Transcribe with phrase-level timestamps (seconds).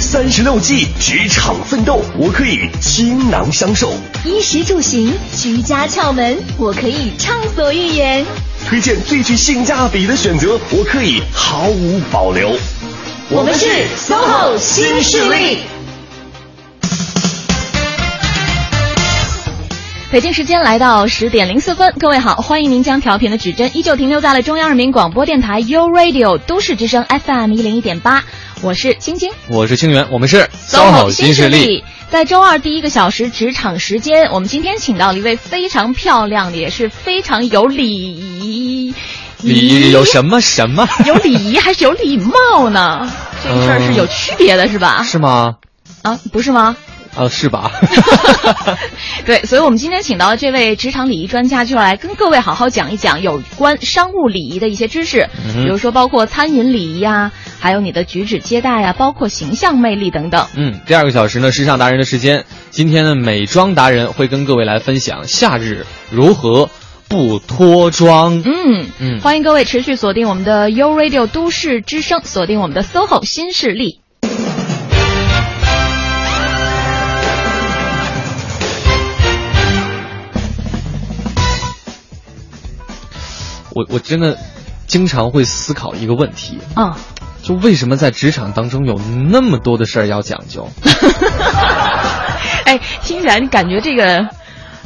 [0.00, 3.88] 三十六计，职场奋斗，我可以倾囊相授；
[4.24, 8.24] 衣食住行，居家窍门，我可以畅所欲言；
[8.66, 12.50] 推荐最具性价比的选择，我可以毫无保留。
[13.28, 13.66] 我们是
[14.08, 15.58] SOHO 新势力。
[20.10, 28.24] 北京时间来到十点零四分，各位好，欢迎您将调频的指针依旧停留在了中央人民广播电台 u Radio 都市之声 FM 一零一点八，
[28.60, 31.84] 我是晶晶，我是清源，我们是 SOHO 新势力。
[32.08, 38.92] 在周二第一个小时职场时间，我们今天请到了一位非常漂亮的，也是非常有礼仪。
[39.42, 40.88] 礼仪有什么什么？
[41.06, 43.08] 有礼仪还是有礼貌呢？
[43.44, 45.04] 这个事儿是有区别的，是吧？
[45.04, 45.58] 是吗？
[46.02, 46.76] 啊，不是吗？
[47.16, 47.72] 呃，是吧？
[49.26, 60.46] 对，所以我们今天请到的这位职场礼仪专家，就来跟各位好好讲一讲有关商务礼仪的一些知识，比如说包括餐饮礼仪呀，还有你的举止接待呀，包括形象魅力等等。
[60.54, 66.70] 嗯，第二个小时呢，时尚达人的时间，今天的美妆达人会跟各位来分享夏日如何
[67.08, 68.42] 不脱妆。
[68.44, 73.99] 嗯嗯，欢迎各位持续锁定我们的 U Radio 都市之声，锁定我们的 SOHO 新势力。
[83.74, 84.36] 我我真的
[84.86, 86.96] 经常会思考一个问题啊，
[87.42, 90.68] 就为什么在职场当中有那么多的事儿要讲究？
[92.64, 94.28] 哎，听起来你感觉这个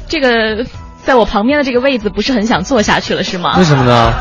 [0.09, 0.67] 这个
[1.05, 3.57] 在我旁边的这个位子不是很想坐下去了，是吗？
[3.59, 4.13] 为什么呢？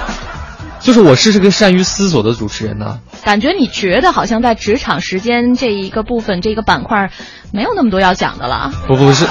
[0.80, 3.00] 就是我是这个善于思索的主持人呢。
[3.24, 7.10] 感觉你觉得好像在职场时间这一个部分这个板块
[7.54, 8.70] 没有那么多要讲的了。
[8.86, 9.24] 不不是，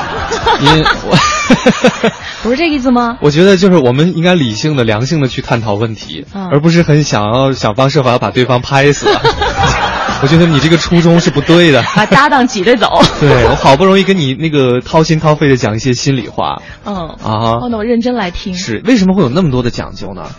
[0.60, 1.14] 因为我
[2.42, 3.18] 不是这意思吗？
[3.20, 9.06] 我觉得就是我们应该理性的、良性的去探讨问题，而不是很想要想方设法把对方拍死。
[10.22, 11.82] 我觉得你这个初衷是不对的。
[11.96, 12.86] 把搭档挤着走。
[13.20, 16.62] 对我好不容易跟你那个掏心掏肺的讲一些心里话。
[16.84, 18.54] 嗯啊，那我认真来听。
[18.54, 20.30] 是为什么会有那么多的讲究呢？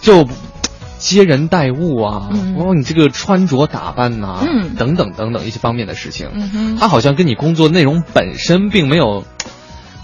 [0.00, 0.26] 就。
[0.98, 4.40] 接人待物啊，包括你这个穿着打扮呐，
[4.78, 9.24] 等等等等一些方面的事情，嗯它好像跟你工作内容本身并没有，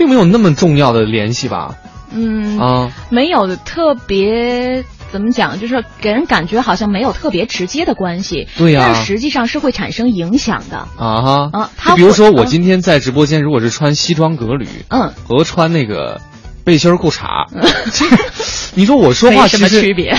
[0.02, 1.76] 并没有那么重要的联系吧？
[2.12, 8.48] 嗯啊，没有特别怎么讲，就是给人感觉好像没有特别直接的关系。
[8.58, 11.70] 对呀，但是实际上是会产生影响的啊哈啊。
[11.76, 16.20] 他比如说我今天在直播间，如果是穿西装革履，嗯，和穿那个。
[16.64, 17.26] 背心裤衩，
[18.76, 20.14] 你说我说话什么区别？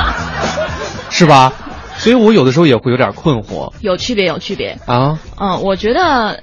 [1.10, 1.52] 是吧？
[1.98, 3.70] 所以我有的时候也会有点困惑。
[3.82, 5.18] 有区别，有区别啊！
[5.38, 6.42] 嗯，我觉得，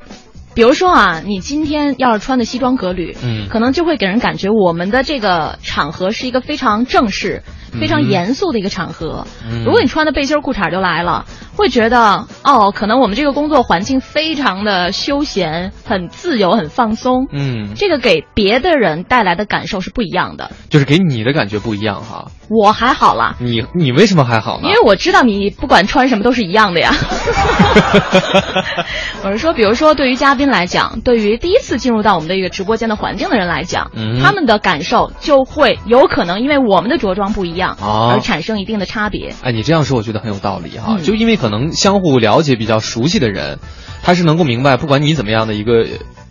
[0.55, 7.43] 比如说啊，你今天要是穿的西装革履，嗯，可能就会给人感觉我们的这个场合是一个非常正式、
[7.79, 9.27] 非常严肃的一个场合。
[9.66, 11.25] 如果你穿的背心裤衩就来了。
[11.57, 17.27] 会觉得哦，可能我们这个工作环境非常的休闲，很自由，很放松。
[17.31, 20.51] 嗯，这个给别的人带来的感受是不一样的。
[20.69, 22.29] 就是给你的感觉不一样哈。
[22.50, 23.35] 我还好了。
[23.39, 24.67] 你你为什么还好呢？
[24.67, 26.91] 因为我知道你不管穿什么都是一样的呀。
[29.23, 33.91] 我是说，比如说对于嘉宾来讲，对于第一次进入到我们的一个直播间的环境的人来讲，
[34.22, 39.35] 他们的感受就会有可能因为我们的着装不一样而产生一定的差别。
[39.44, 40.97] 哎，你这样说我觉得很有道理哈。
[41.03, 41.35] 就因为。
[41.35, 43.59] 可能相互了解、比较熟悉的人，
[44.01, 45.85] 他是能够明白，不管你怎么样的一个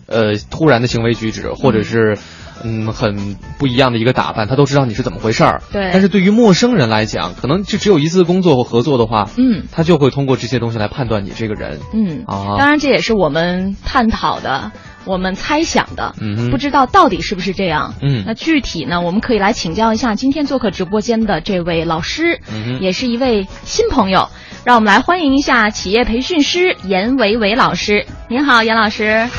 [0.07, 2.17] 呃突然的行为举止，或者是
[2.63, 5.61] 嗯很不一样的一个打扮，他都知道你是怎么回事儿。
[5.71, 5.89] 对。
[5.91, 11.79] 但是对于陌生人来讲，可能就只有一次工作或合作的话，嗯，他就会通过这些东西来判断你这个人。
[11.93, 14.71] 嗯啊，当然这也是我们探讨的。
[15.07, 24.29] 我们猜想的，嗯，不知道到底是不是这样，嗯，那具体呢，我们可以来请教一下今天做客直播间的这位老师，嗯，也是一位新朋友，
[24.63, 28.07] 让我们来欢迎一下企业培训师严维维老师。
[28.29, 29.29] 您好，严老师。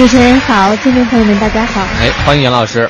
[0.00, 1.82] 主持人好，听众朋友们大家好。
[1.82, 2.88] 哎，欢迎严老师。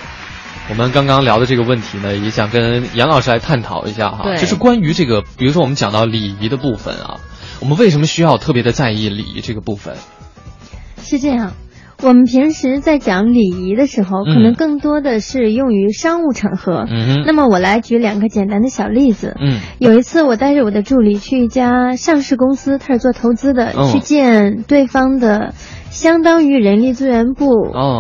[0.69, 7.17] 我们刚刚聊的这个问题呢，也想跟严老师来探讨一下哈，就是关于这个，比如说我们讲到礼仪的部分啊，
[7.59, 9.97] 我们为什么需要特别的在意礼仪这个部分？
[11.03, 11.55] 是这样。
[12.03, 16.87] 我们平时在讲礼仪的时候，可能更多的是用于商务场合。
[16.89, 19.37] 嗯那么我来举两个简单的小例子。
[19.39, 19.59] 嗯。
[19.81, 25.53] 有一次，我带着我的助理去一家上市公司，他是做投资的，去见对方的，
[25.91, 27.51] 相当于人力资源部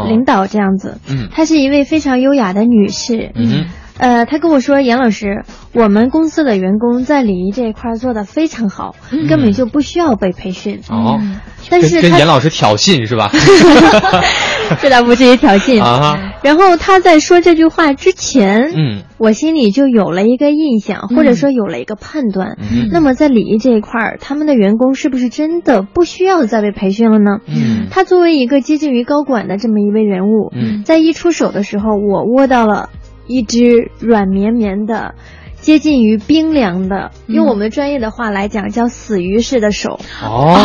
[0.08, 0.98] 领导这样子。
[1.08, 1.28] 嗯。
[1.30, 3.32] 她是一位非常优雅的女士。
[3.34, 3.66] 嗯。
[3.98, 5.44] 呃，她跟我说：“杨老师，
[5.74, 8.94] 我们公司的员工在礼仪这一块做的非常好，
[9.28, 11.20] 根本就不需要被培训。”哦。
[11.68, 13.30] 但是跟严老师挑衅是吧？
[14.80, 16.34] 这倒不至于挑衅啊。
[16.42, 22.56] 然后他在说这句话之前，嗯，我心里就有了一个印象，或者说有了一个判断。
[22.90, 27.38] 那么在礼仪这一块儿，他们的员工是不是真的不需要再被培训了呢？
[27.46, 32.88] 嗯，他作为一个接近于高管的这么一位人物，嗯，在一出手的时候，我握到了
[33.26, 35.14] 一只软绵绵的。
[35.60, 40.00] 接近于冰凉的，用我们专业的话来讲，叫死鱼式的手。
[40.22, 40.56] 哦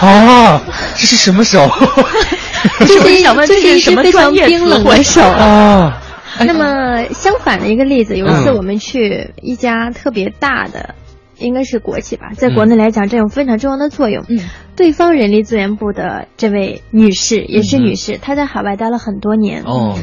[0.00, 0.60] 哦，
[0.96, 1.68] 这是什么手？
[2.78, 6.00] 这是这是一只非常冰冷的手啊。
[6.40, 10.94] 那么相反的一个例子，有一次我们去一家特别大的，
[11.38, 14.24] 应该是国企吧，在国内来讲占有非常重要的作用。
[14.28, 14.38] 嗯，
[14.76, 19.62] 对方人力资源部的这位女士也是女士，她在海外待了很多年。
[19.64, 19.98] 哦。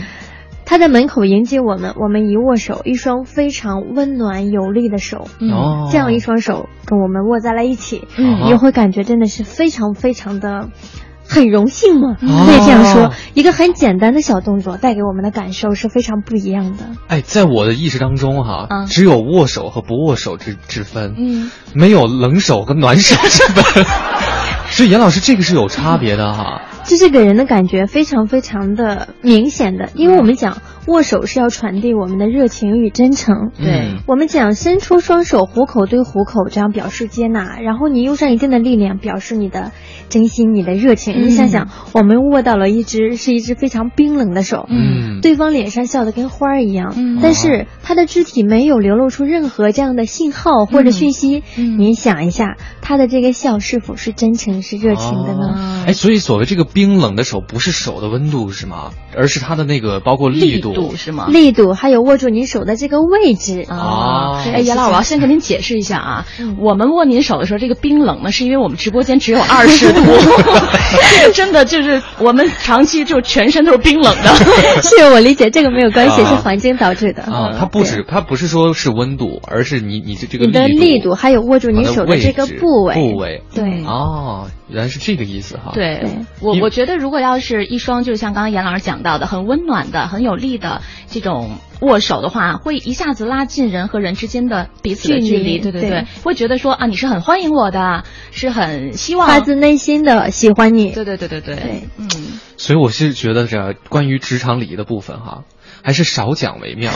[0.65, 10.69] 他在门口迎接我们，我们一握手，一双非常温暖有力的手，嗯，这样一双手跟我们握在了一起，嗯，你会感觉真的是非常非常的
[11.27, 16.85] 很荣幸嘛，可以这样说，一个很简单的小动作带给我们的感受是非常不一样的。
[17.07, 23.85] 哎，在我的意识当中哈，只有握手和不握手之之分，嗯，没有冷手和暖手之分，
[24.69, 26.61] 所以严老师这个是有差别的哈。
[26.87, 33.49] 这是给人的感觉非常非常的明显的，因为我们讲握手是要传递我们的热情与真诚。
[33.57, 39.71] 对，我们讲伸出双手，虎口对虎口，这样表示接纳，然后你用上一定的力量，表示你的
[40.09, 41.23] 真心、你的热情。
[41.23, 51.43] 你想想，我们握到了一只是一只非常冰冷的手，嗯，对方脸上笑得跟花儿一样，嗯，但是他的肢体没有流露出任何这样的信号或者讯息。
[51.57, 55.83] 嗯，你想一下，他的这个笑是否是真诚、是热情的呢？
[55.87, 56.74] 哎，所以所谓这个。
[56.75, 58.91] 冰冷的手不是手的温度是吗？
[59.15, 61.27] 而是它的那个包括力度是吗？
[61.29, 64.43] 力度还有握住您手的这个位置啊！
[64.43, 66.25] 哎，严老师，我要先给您解释一下啊，
[66.59, 74.35] 我们握您手的时候，这个冰冷呢，是因为我们直播间只有二十度， 这个真的就是我们长期就全身都是冰冷的。
[74.83, 77.55] 是我理解，这个没有关系，是环境导致的啊。
[77.57, 83.43] 它不止，它不是说是温度，而是你你的这个你的力度，还有握住你手的这个部位部位。
[83.55, 85.71] 对哦，原来是这个意思哈。
[85.73, 86.03] 对，
[86.41, 95.59] 我我觉得如果要是一双，就是像刚刚严老师讲到的，很温暖的、很有力的这种握手的话，会一下子拉近人和人之间的彼此的距离。
[95.59, 100.89] 对对对，会觉得说啊，你是很欢迎我的，是很希望发自内心的喜欢你。
[100.89, 102.09] 对对对对对，嗯。
[102.57, 105.43] 所以我是觉得这关于职场礼仪的部分哈，
[105.83, 106.91] 还是少讲为妙。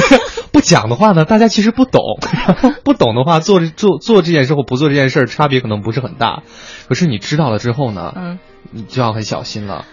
[0.50, 2.02] 不讲的话呢，大家其实不懂，
[2.84, 6.42] 不懂的话做做做这件事或不做这件事差别可能不是很大。
[6.88, 8.38] 可是你知道了之后呢，嗯。
[8.70, 9.86] 你就要很小心了。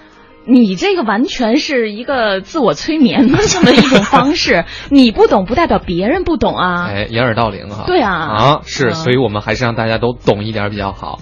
[0.49, 4.63] 你这个完全是一个自我催眠的这么一种方式。
[4.89, 6.87] 你不懂不代表别人不懂啊。
[6.87, 7.83] 哎，掩耳盗铃哈。
[7.85, 8.13] 对啊。
[8.13, 11.19] 啊，是，所以我们还是让大家都懂一点比较好。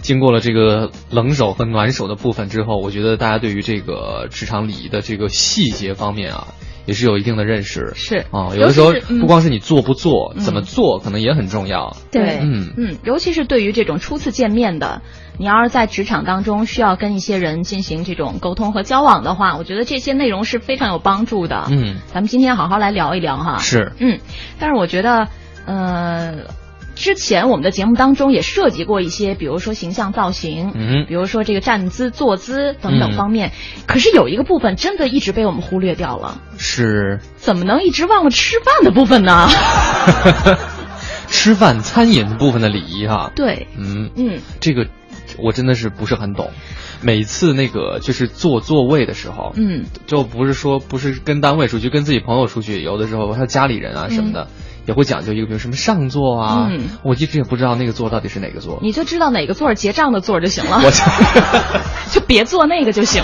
[0.00, 6.48] 经过了这个冷手和暖手的部分之后，我觉得大家对于这个职场礼仪的这个细节方面啊。
[6.86, 11.96] 也是有一定的认识，是啊，有的时候不光是你做不做，怎么做可能也很重要。
[12.10, 15.02] 对，嗯嗯，尤其是对于这种初次见面的，
[15.38, 21.68] 你要是在职场当中需要跟一些人进行这种沟通和交往的话，我觉得这些内容是非常有帮助的。
[21.70, 23.58] 嗯，咱们今天好好来聊一聊哈。
[23.58, 24.20] 是，嗯，
[24.58, 25.28] 但是我觉得，
[25.66, 26.63] 呃。
[26.94, 33.52] 之前我们的节目当中也涉及过一些，比如说形象造型，嗯，比如说这个站姿、坐姿等等方面。
[33.86, 37.20] 可是有一个部分真的一直被我们忽略掉了，是？
[37.36, 39.48] 怎么能一直忘了吃饭的部分呢？
[41.28, 43.32] 吃饭餐饮部分的礼仪哈。
[43.34, 44.86] 对，嗯嗯，这个
[45.38, 46.50] 我真的是不是很懂。
[47.02, 54.48] 每次那个就是坐座位的时候，嗯，就不是说不是跟单位出去，跟自己朋友出去，有的时候他家里人啊什么的。
[54.86, 56.68] 也会讲究一个，比如什么上座啊，
[57.02, 58.78] 我一直也不知道那个座到底是哪个座。
[58.82, 60.80] 你就知道哪个座结账的座就行了，
[62.12, 63.22] 就别坐那个就行。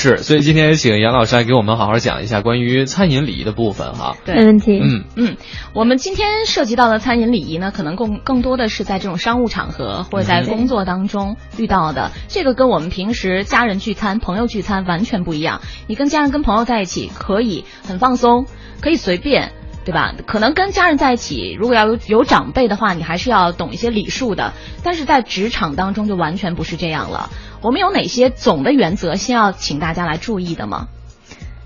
[0.00, 4.16] 是，所以今天请杨老师来给我们好好讲一下关于餐饮礼仪的部分哈。
[4.24, 4.78] 对没问题。
[4.80, 5.36] 嗯嗯，
[5.74, 12.12] 我们今天涉及到的餐饮礼仪呢，可能更更多的是在这种商务场合或者在工作当中遇到的。
[12.28, 15.62] 这个跟我们平时家人聚餐、朋友聚餐完全不一样。
[15.88, 18.46] 你跟家人、跟朋友在一起可以很放松，
[18.80, 19.50] 可以随便。
[19.84, 20.14] 对吧？
[20.26, 24.52] 可能跟家人在一起，如果要有有长辈的话，你还是要懂一些礼数的。
[24.82, 27.30] 但是在职场当中就完全不是这样了。
[27.62, 30.88] 我们有哪些总的原则，先要请大家来注意的吗？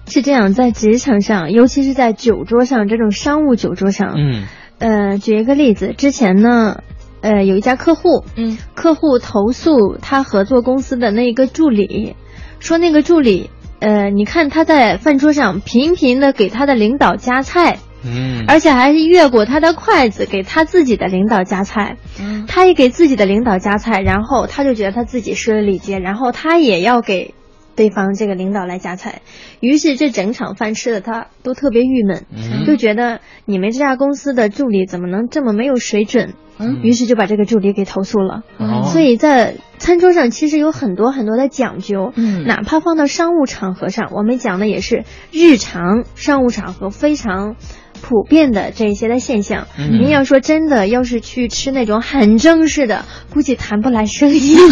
[0.06, 4.44] 是这样，在职场上，尤其是在酒桌上这种商务酒桌上，嗯，
[4.78, 6.82] 呃，举一个例子，之前呢，
[7.22, 12.14] 呃，有一家客户，嗯，客户投诉他合作公司的那个助理，
[12.60, 13.50] 说那个助理，
[13.80, 17.78] 呃，你看他在饭桌上频频的给他的领导夹菜。
[18.04, 27.34] 嗯，而且还是越过他的筷子给他自己的领导夹菜，嗯，他也给自己的领导夹菜，然后他就觉得他自己失了礼节，然后他也要给
[27.74, 29.22] 对方这个领导来夹菜，
[29.60, 32.26] 于是这整场饭吃的他都特别郁闷，
[32.66, 36.34] 就觉得你们这家公司的助理怎么能这么没有水准？
[36.58, 38.42] 嗯于是就把这个助理给投诉了。
[38.84, 42.12] 所以在餐桌上其实有很多很多的讲究，
[42.46, 47.56] 哪怕放到商务场合上，我们讲的也是日常商务场合非常。
[48.02, 54.56] 普遍的这些的现象，您要说真的，要是去吃那种很正式的，估计谈不来生意。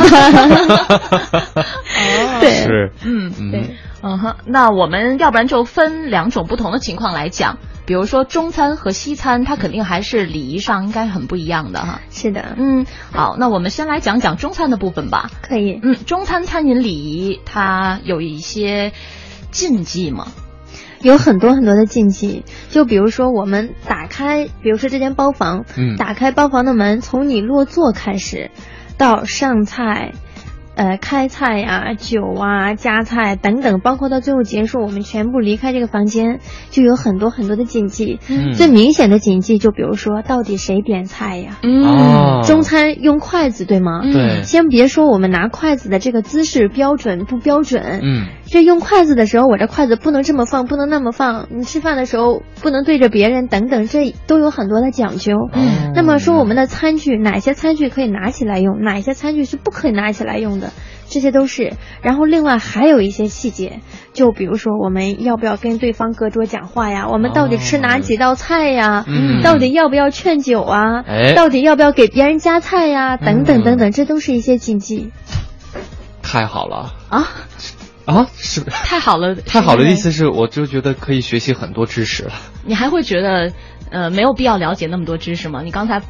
[2.40, 12.00] 对，是，嗯，对，嗯哼，那我们要不然就分两种不同的情况来讲，比如说中餐和西餐，它肯定还是礼仪上应该很不一样的哈。
[12.10, 15.30] 是的，嗯，好，那我们先来讲讲中餐的部分吧。
[15.40, 18.92] 可以，嗯，中餐餐饮礼仪它有一些
[19.50, 20.26] 禁忌吗？
[21.02, 28.50] 有很多很多的禁忌，就比如说我们打开，比如说这间包房，嗯，打开包房的门，从你落座开始，
[28.99, 30.12] 到上菜。
[30.76, 36.40] 呃，开菜呀、酒啊、夹菜等等，包括到最后结束，我们全部离开这个房间，
[36.71, 38.19] 就有很多很多的禁忌。
[38.30, 41.59] 嗯，最明显的禁忌就比如说，到底谁点菜呀？
[41.62, 44.00] 嗯，中餐用筷子对吗？
[44.11, 44.42] 对。
[44.42, 51.47] 先别说我们拿筷子的这个姿势标准不标准，嗯，这用筷子的时候，我这筷子不能这么放，不能那么放。
[51.50, 55.35] 你吃饭的时候不能对着别人，等等，这都有很多的讲究。
[55.52, 55.92] 嗯。
[55.95, 60.73] 那么说我们的餐具，哪些餐具可以拿起来用，哪些餐具是不可以拿起来用的？
[61.09, 63.80] 这些都是，然后另外还有一些细节，
[64.12, 67.09] 就比如说我们要不要跟对方隔桌讲话呀？
[67.09, 69.04] 我们到底吃哪几道菜呀？
[69.07, 71.04] 嗯，到底要不要劝酒啊？
[71.07, 73.16] 哎，到底要不要给别人夹菜呀？
[73.16, 75.12] 等等等等，这都是一些禁忌。
[76.23, 77.28] 太好了啊
[78.14, 78.26] 啊！
[78.37, 82.33] 是太好了，太好了的意思是，我就觉得可以学习很多知识了。
[82.64, 83.52] 你还会觉得
[83.90, 85.62] 呃没有必要了解那么多知识吗？
[85.64, 86.02] 你刚才。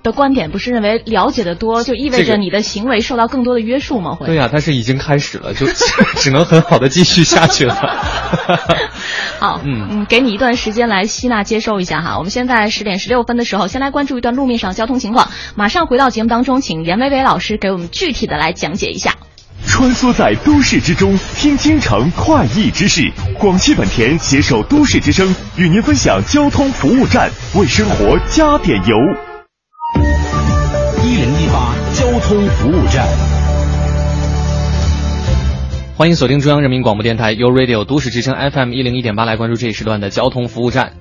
[0.00, 4.14] 的观点不是认为了解的多就意味着你的行为受到更多的约束吗？
[4.14, 5.66] 会对呀，但是已经开始了，就
[6.22, 7.74] 只能很好的继续下去了。
[9.40, 12.16] 好，嗯嗯，给你一段时间来吸纳接收一下哈。
[12.16, 15.30] 我们现在十点十六分的时候，先来关注一段路面上交通情况。
[15.56, 19.16] 马上回到节目当中，请严伟伟老师给我们具体的来讲解一下。
[19.68, 23.02] 穿梭在都市之中，听京城快意之事。
[23.38, 28.96] 广汽本田携手都市之声，与您分享交通服务站，为生活加点油。
[31.04, 33.06] 一零一八交通服务站，
[35.96, 40.94] 欢迎锁定中央人民广播电台 u Radio 都市之声 FM 一零一点八，来关注这一时段的交通服务站。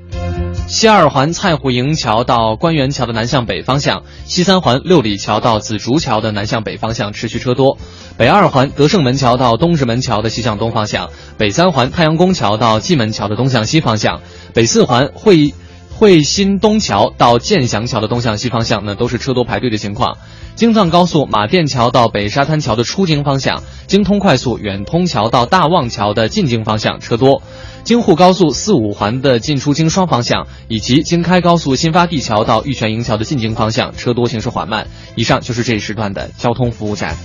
[0.68, 7.78] 西二环蔡湖营桥到官园桥的南向北方向，西三环六里桥到紫竹桥的南向北方向持续车多。
[8.18, 14.20] 北二环德胜门桥到东直门桥的西向东方向，北三环太阳宫桥到蓟门桥的东向西方向，
[14.54, 15.54] 北四环会议。
[15.98, 20.20] 惠新东桥到建祥桥的东向西方向呢，都是车多排队的情况。
[20.54, 27.42] 京藏高速马甸桥到北沙滩桥的出京方向，京通快速远通桥到大望桥的进京方向车多。
[27.84, 34.88] 京沪高速四五环的进出京双方向，以及京开高速新发地桥到玉泉营桥的进京方向车多，行驶缓慢。
[35.16, 37.16] 以上就是这一时段的交通服务站。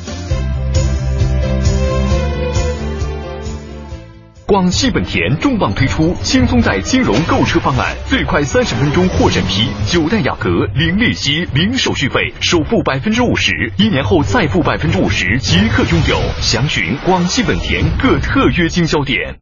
[4.53, 16.21] 广汽本田重磅推出轻松贷金融购车方案，最快三十分钟获审批，九代雅阁零利息、零手续费，首付百分之五十，一年后再付百分之五十即刻拥有。
[16.43, 19.37] 详询广汽本田各特约经销点。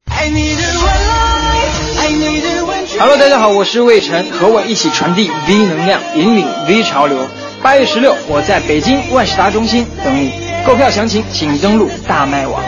[2.96, 7.18] Hello，大家好，我是魏晨，和我一起传递 V 能量，引领 V 潮流。
[7.60, 10.30] 八月十六，我在北京万事达中心等你，
[10.64, 12.62] 购票详情请登录大麦网。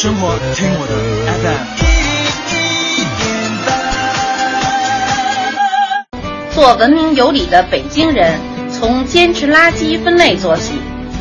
[0.00, 0.94] 生活听我的
[6.14, 6.54] FM。
[6.54, 8.38] 做文明有礼的北京人，
[8.70, 10.74] 从坚持垃圾分类做起，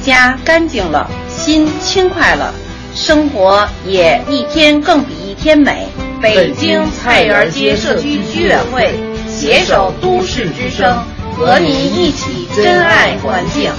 [0.05, 2.53] 家干净了，心轻快了，
[2.93, 5.87] 生活也一天更比一天美。
[6.21, 8.93] 北京菜园街社区居委会
[9.27, 11.03] 携手都市之声，
[11.35, 13.71] 和您一起珍爱环境。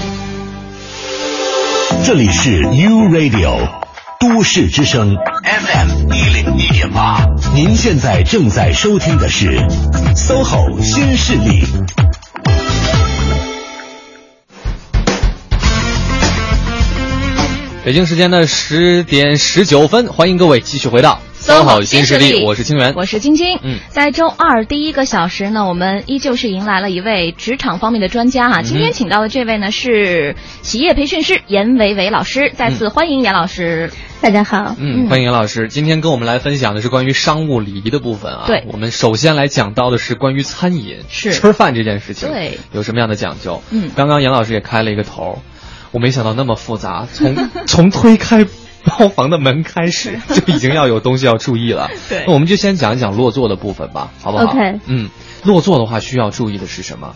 [2.05, 3.61] 这里是 U Radio。
[4.21, 9.47] 都市之声 FM 一零一点八，您现在正在收听的是
[10.17, 11.63] SOHO 新势力。
[17.85, 21.21] 北京时间的十点十九分，欢迎各位继续回到。
[21.33, 23.59] 三好新势力，我是清源，我是晶晶。
[23.63, 28.61] 嗯，在周二第一个小时呢，我们依旧是迎来了一位职场方面的专家哈。
[28.61, 33.91] 今天请到的这位呢是企业培训师严维维老师，再次欢迎严老师。
[34.21, 35.69] 大家好，嗯，欢迎杨老师。
[35.69, 38.45] 今天跟我们来分享的是关于商务礼仪的部分啊。
[38.49, 43.63] 对，我们首先来讲到的是关于餐饮，是吃饭这件事情，对，有什么样的讲究？
[43.71, 45.41] 嗯，刚刚杨老师也开了一个头，
[45.93, 48.45] 我没想到那么复杂，从 从推开
[48.85, 51.89] 包房的门开始就已经要有东西要注意了。
[52.11, 55.11] 对，那我们就先讲一讲落座的部分吧，好不好？OK，嗯，
[55.45, 57.15] 落座的话需要注意的是什么？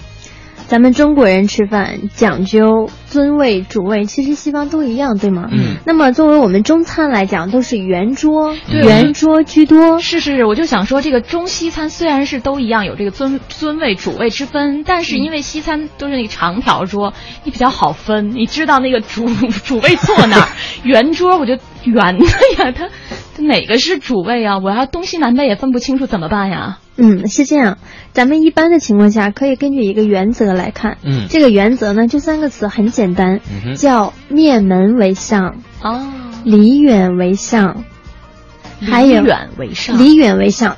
[0.69, 5.49] 咱们中国人吃饭讲究尊位主位，其实西方都一样，对吗？
[5.53, 5.77] 嗯。
[5.85, 9.99] 那么作为我们中餐来讲，都是圆桌，圆桌居多。
[9.99, 17.13] 是是是，我就想说，这个中西餐虽然是都一样，有这个尊尊位主位之分，但是因为西餐都是那个长条桌，
[17.45, 19.27] 你比较好分，你知道那个主
[19.67, 20.49] 主位坐哪儿。
[20.85, 22.89] 圆桌我就圆的呀，它
[23.37, 24.59] 它哪个是主位啊？
[24.59, 26.79] 我要东西南北也分不清楚，怎么办呀？
[26.97, 27.79] 嗯，是这样。
[28.13, 30.99] 咱们一般的情况下，可以根据一个原则来看。
[31.03, 36.13] 嗯，这个原则呢，就三个词，很简单，嗯、叫面门为上，哦，
[36.45, 37.85] 离远为上，
[38.81, 40.77] 还有离远为上，离远为上，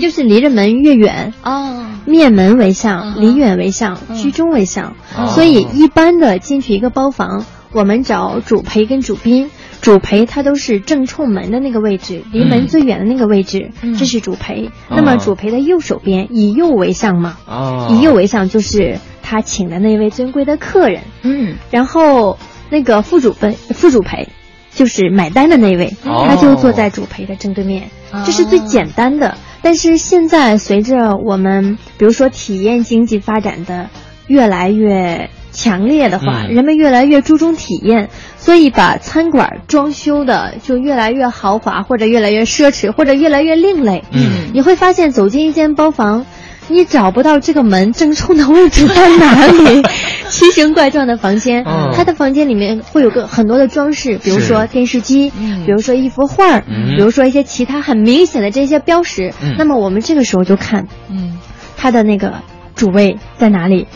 [0.00, 1.86] 就是离着门越远哦。
[2.04, 4.96] 面门为上，离远为上，居中为上。
[5.34, 9.50] 所以一般的进去一个包房，我们找主陪跟主宾。
[9.82, 14.70] 主陪它都是正冲门的那个位置，离门最远的那个位置，嗯、这是主陪。
[14.88, 17.36] 那么主陪的右手边以右为上嘛？
[17.46, 21.02] 哦，以右为上就是他请的那位尊贵的客人。
[21.22, 22.38] 嗯，然后
[22.70, 24.28] 那个副主陪副主陪
[24.70, 27.90] 就是买单的那位，哦、他就坐在主陪的正对面。
[28.12, 29.36] 哦、这是最简单的。
[29.62, 33.90] 但是现在随着我们比如说体验经济发展的
[34.28, 35.28] 越来越。
[35.62, 44.02] 强烈的话，嗯、人们越来越注重体验，所以把餐馆装修的就越来越豪华，或者越来越奢侈，或者越来越另类。
[44.10, 46.26] 嗯，你会发现走进一间包房，
[46.66, 49.82] 你找不到这个门正冲的位置在哪里，
[50.28, 51.62] 奇形怪状的房间。
[51.62, 59.32] 哦、它的房间里面会有个很多的装饰，比如说电视机，嗯、比如说一幅画，嗯、比如说一些其他很明显的这些标识。
[59.56, 61.38] 那么我们这个时候就看，嗯，
[61.76, 62.34] 它的那个
[62.74, 63.86] 主位在哪里？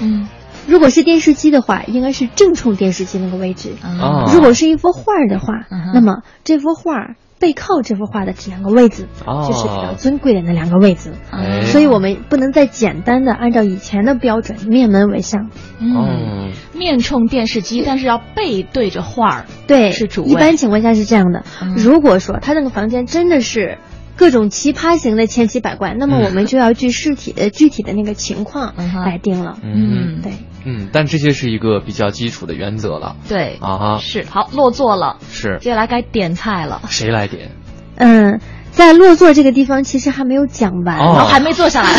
[0.67, 0.73] 嗯。
[0.73, 3.71] 如果是电视机的话，应该是正冲电视机那个位置。
[3.83, 11.13] 哦、如果是一幅画的话，嗯、那么这幅画背靠这幅画的这两个位置，哦、就是比较尊贵的那两个位置。
[11.31, 15.51] 哎、所以我们不能再简单的按照以前的标准面门为上。
[15.79, 19.45] 嗯，面冲电视机，但是要背对着画儿。
[19.67, 21.45] 对，是主一般情况下是这样的。
[21.63, 23.79] 嗯、如果说他那个房间真的是。
[24.17, 28.75] 各种奇葩型的千奇百怪，那么我们就要据实体的 具体的那个情况
[29.05, 29.59] 来定了。
[29.63, 30.33] 嗯，对，
[30.65, 33.17] 嗯，但这些是一个比较基础的原则了。
[33.29, 36.81] 对啊哈，是好落座了，是接下来该点菜了。
[36.89, 37.51] 谁来点？
[37.97, 38.41] 嗯，
[38.73, 41.91] 在落座这个地方其实还没有讲完，哦、还没坐下来。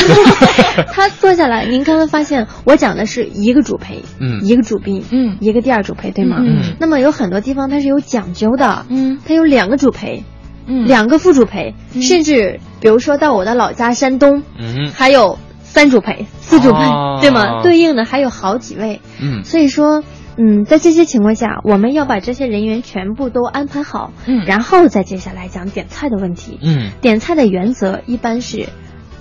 [0.94, 6.38] 他坐下来，您刚刚发现我讲的是一个主陪，嗯，一个主宾，嗯，一个第二主陪，对吗？
[6.40, 6.74] 嗯。
[6.80, 10.24] 那么有很多地方它是有讲究的，嗯，它有两个主陪。
[10.68, 17.64] 嗯，两个副主陪，嗯、甚至比如说到我的老家山东，嗯，还有三主陪、四主陪，哦、对吗？
[17.64, 20.04] 对应的还有好几位，嗯，所以说，
[20.38, 28.68] 嗯，在这些情况下，我们要把这些人员全部都安排好，嗯，然后再接下来讲点菜的问题，嗯，点菜的原则一般是，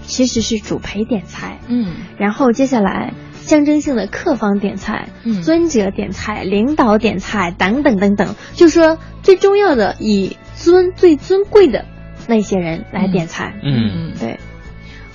[0.03, 3.15] 其实是主陪点菜，嗯，然后接下来。
[3.47, 11.85] 象征性的客方点菜，嗯，尊者点菜，领导点菜，等等等等，就说最重要的以尊最尊贵的
[12.27, 14.39] 那些人来点菜，嗯，对。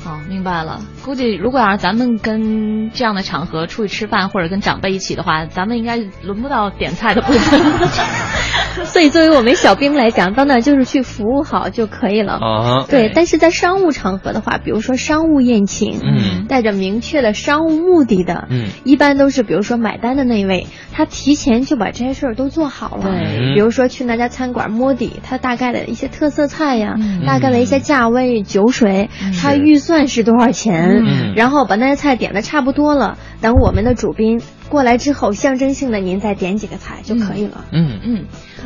[0.03, 0.81] 好，明白了。
[1.05, 7.61] 估计如果要是咱们跟这样的场合出去吃饭，或者跟长辈一起的话，咱们应该轮不到点菜的部分。
[8.85, 12.33] 所以，作为我们小兵来讲，到那就是去服务好就可以了。
[12.33, 13.11] 啊，对。
[13.13, 23.03] 但是在商务场合的话，比如说商务宴请，嗯，带着明确的商务目的的，嗯，一般都是比如说买单的那一位，他提前就把这些事儿都做好了。
[23.03, 23.53] 对。
[23.55, 37.65] 比如说去那家餐馆摸底，他大概的一些特色菜呀，嗯、大概的一些价位、酒水，嗯、他预算是多少钱，嗯，然后把那些菜点的差不多了，等我们的主宾过来之后，象征性的您再点几个菜就可以了。
[37.71, 37.99] 嗯。
[38.03, 38.25] 嗯，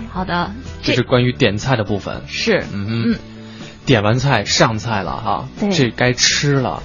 [0.10, 2.22] 好的，这是关于点菜的部分。
[2.28, 3.16] 是，嗯嗯，
[3.86, 6.82] 点完菜上菜了哈，对，这该吃了。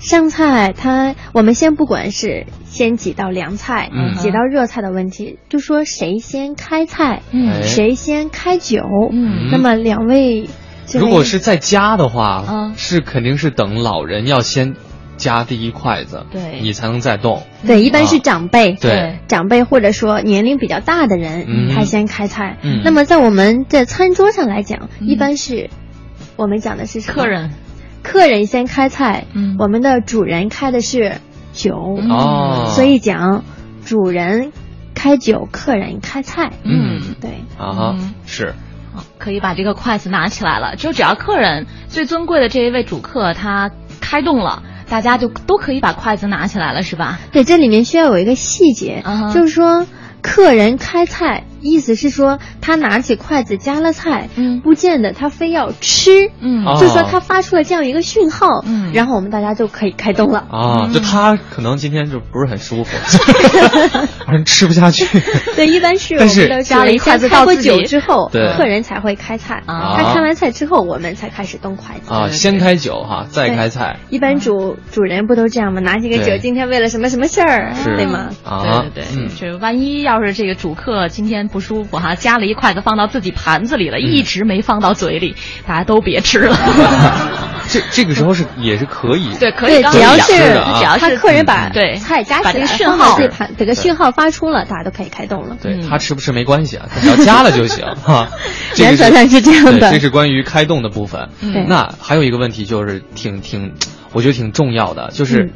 [0.00, 10.48] 上菜，它我们先不管是先几道凉菜，嗯，几道热菜的问题，就说谁先开菜，嗯，谁先开酒，嗯，那么两位，
[10.94, 14.74] 如果是在家的话，嗯，是肯定是等老人要先
[15.16, 17.42] 夹第一筷子，对，你才能再动。
[17.66, 22.56] 对，一般是长辈，对，长辈或者说年龄比较大的人，嗯，他先开菜。
[22.62, 25.68] 嗯，那么在我们的餐桌上来讲，一般是
[26.36, 27.50] 我们讲的是客人。
[28.00, 31.16] 客人先开菜，嗯，我们的主人开的是
[31.52, 33.44] 酒，哦，所以讲
[33.84, 34.52] 主人
[34.94, 38.54] 开酒，客人开菜，嗯，对，啊哈，是，
[39.18, 40.76] 可以把这个筷子拿起来了。
[40.76, 47.18] 就只要客人最尊贵的这一位主客他开动了，大家就都可以把筷子拿起来了，是吧？
[47.32, 49.04] 对，这里面需要有一个细节，
[49.34, 49.86] 就是说
[50.22, 51.44] 客人开菜。
[51.60, 60.88] 意思是说，他拿起筷子夹了菜，嗯，不见得他非要吃，嗯，就说他发出了这样一个讯号，嗯，然后我们大家就可以开动了啊。
[60.92, 62.96] 就他可能今天就不是很舒服，
[64.26, 65.06] 反正吃不下去。
[65.56, 69.96] 对，一般是但是夹了一筷子到自己之后，对，客人才会开菜啊。
[69.96, 72.28] 他开完菜之后，我们才开始动筷子啊。
[72.28, 73.98] 先开酒哈，再开菜。
[74.10, 75.80] 一般主主人不都这样吗？
[75.80, 78.30] 拿起个酒，今天为了什么什么事儿，对吗？
[78.44, 82.14] 啊，对对对，这万一要是这个主客今天不舒服哈。
[82.14, 85.34] 夹了一筷子放到自己盘子里了，一直没放到嘴里，
[85.66, 86.56] 大家都别吃了。
[87.70, 90.32] 这这个时候是也是可以， 对，可以，只要是
[90.78, 95.56] 只要是客人把对菜夹起来，讯号这盘这个讯号发出了，大家都可以开动了。
[95.60, 98.28] 对他吃不吃没关系啊，只要夹了就行哈。
[98.78, 101.28] 原则上是这样的，这是关于开动的部分。
[101.68, 103.74] 那还有一个问题就是挺挺，
[104.12, 105.52] 我觉得挺重要的，就是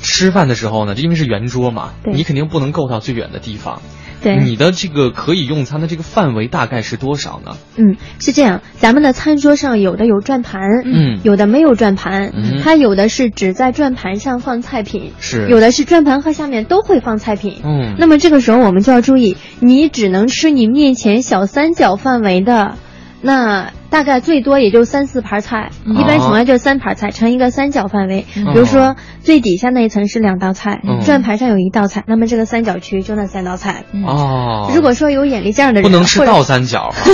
[0.00, 3.82] 吃饭的时候呢，因为是圆桌嘛，你肯定不能够到最远的地方。
[4.22, 7.56] 对，你的这个可以用餐的这个范围大概是多少呢？
[7.76, 22.76] 嗯，是这样，咱们的餐桌上有的有转盘，嗯，有的没有转盘，嗯，它有的是只在转盘上放菜品，是，有的是转盘和下面都会放菜品，嗯，那么这个时候我们就要注意，你只能吃你面前小三角范围的。
[23.22, 28.24] 那大概最多也就三四盘菜，一般情况下就三盘菜，成一个三角范围。
[28.34, 33.84] 比如说最底下那一层是两道菜，转盘上有一道菜，那么这个三角区就那三道菜。
[34.06, 36.92] 哦，如果说有眼力见儿的人，不能吃倒三角。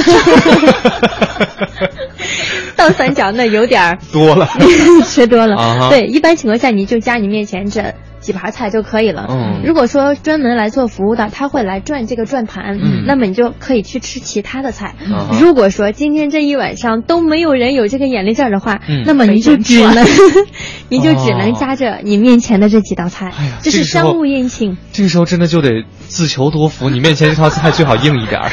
[2.77, 4.49] 倒三角那有点多了，
[5.07, 5.89] 吃多了。
[5.89, 7.95] 对，一般情况下你就加你面前这。
[8.27, 9.27] 几盘菜就可以了。
[9.31, 14.97] 嗯，如果说专门来做服务的，他会来转这个转盘，嗯，那么你就可以去吃其他的菜。
[15.41, 20.05] 如果说今天这一晚上都没有人有这个眼力劲儿的话，那么你就只能，
[20.91, 23.31] 你就只能夹着你面前的这几道菜。
[23.39, 24.77] 哎呀，这是商务宴请。
[24.93, 28.51] 这个时候真的就得自求多福，你面前这套菜最好硬一点儿。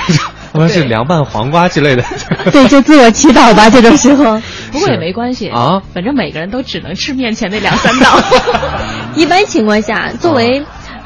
[0.53, 2.03] 可能是凉拌黄瓜之类的，
[2.51, 3.69] 对，就自我祈祷吧。
[3.69, 4.39] 这种时候，
[4.71, 8.07] 不过也没关系啊，反正每个人都只能吃面前那两三道。
[9.15, 10.63] 一般情况下，作为。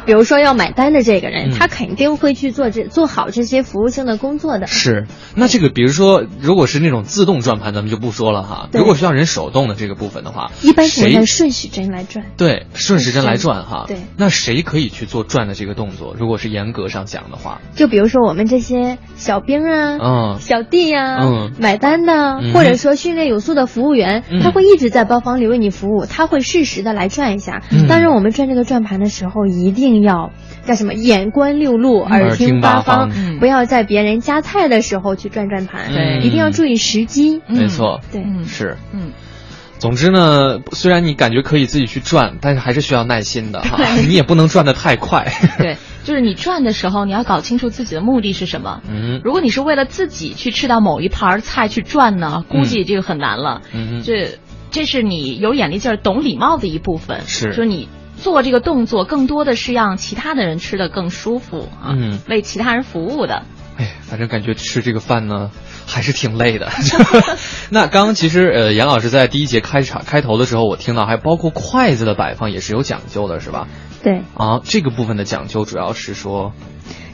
[0.08, 4.66] 比如说要买单的这个人，他肯定会去做这做好这些服务性的工作的。
[4.66, 8.70] 是，那这个比如说，如果是那种自动转盘，咱们就不说了哈。
[8.72, 12.26] 如果需要人手动的这个部分的话，一般是按顺时针来转？
[12.38, 13.84] 对，顺时针来转哈。
[13.86, 16.16] 对，那谁可以去做转的这个动作？
[16.18, 27.62] 如果是严格上讲的话，就比如说我们这些小兵啊，嗯，小弟呀，嗯，买单的，或者说训练有素的服务员，他会一直在包房里为你服务，他会适时的来转一下。
[27.90, 29.97] 当然，我们转这个转盘的时候，一定。
[30.02, 30.32] 要
[30.66, 30.94] 叫什么？
[30.94, 37.42] 眼观六路，耳听八方，不要在别人夹菜的时候去转转盘，对，一定要注意时机。
[37.48, 39.12] 没错，对，是，嗯。
[39.80, 45.32] 总之呢，虽然你感觉可以自己去转，但是还是需要耐心的哈，你也不能转的太快。
[45.60, 48.82] 对，就是你转的时候，你要搞清楚自己的目的是什么。
[48.90, 53.62] 嗯，如果你是为了自己去吃到某一盘菜去转呢，估计这个很难了。
[53.72, 54.40] 嗯，这
[54.72, 57.22] 这是你有眼力劲儿、懂礼貌的一部分。
[57.28, 57.88] 是，说你。
[58.18, 61.96] 做这个动作更多的是让其他的人吃的更舒服啊，
[62.28, 63.44] 为其他人服务的。
[63.78, 65.52] 哎，反正感觉吃这个饭呢
[65.86, 66.68] 还是挺累的。
[67.70, 73.68] 那刚刚其实呃，严老师在第一节开场开头的时候，我听到还包括筷子的摆放也是有讲究的，是吧？
[74.04, 74.24] 对。
[74.34, 76.54] 啊，这个部分的讲究主要是说，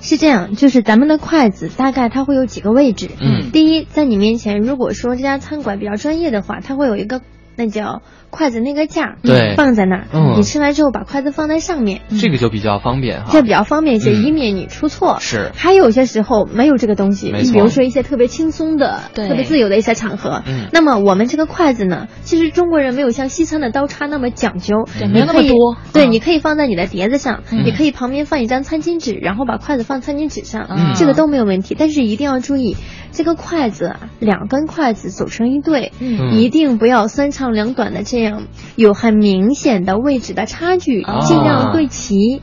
[0.01, 3.09] 是这样，就是咱们的筷子大概它会有几个位置。
[3.19, 3.51] 嗯。
[3.51, 7.21] 第一，在你面前，如果说这家餐馆比较专业的话，它会有一个
[7.55, 8.01] 那叫。
[8.33, 15.17] 筷子那个架，对，放在那儿，嗯，你吃完之后把筷子放在上面，这个就比较方便哈，这比较方便一些，以免你出错。
[15.19, 32.75] 是，还有些时候没有这个东西，你比如说一些特别轻松的、特别自由的一些场合，嗯，那么我们这个筷子呢，其实中国人没有像西餐的刀叉那么讲究，对，没那么多，对，你可以放在你的碟子上，也可以旁边放一张餐巾纸，然后把筷子放餐巾纸上，这个都没有问题，但是一定要注意。
[33.15, 35.91] 这个筷子啊，两根筷子组成一对，
[36.31, 38.43] 一定不要三长两短的这样，
[38.75, 42.41] 有很明显的位置的差距，尽量对齐。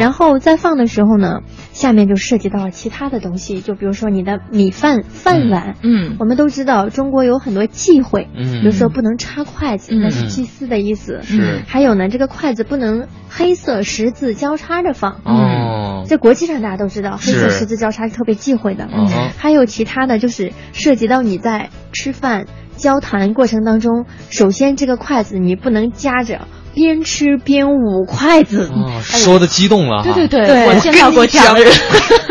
[0.00, 1.40] 然后再放的时候呢，
[1.72, 5.76] 下面就涉及到了其他的东西，就比如说你的米饭饭碗。
[5.82, 11.20] 嗯，我们都知道中国有很多忌讳，比如说不能插筷子，那是祭祀的意思。
[11.22, 11.62] 是。
[11.68, 15.20] 还有呢，这个筷子不能黑色十字交叉着放。
[15.24, 16.04] 哦。
[16.06, 18.88] 在国际上大家都知道，黑色十字交叉是特别忌讳的。
[18.90, 19.06] 嗯。
[19.36, 20.08] 还有其他。
[20.08, 22.46] 的就是涉及到你在吃饭、
[22.78, 28.70] 交谈过程当中，首先这个筷子你不能夹着边吃边舞筷子，
[29.02, 30.02] 说的激动了。
[30.02, 31.72] 对对对，我见到过这样的人，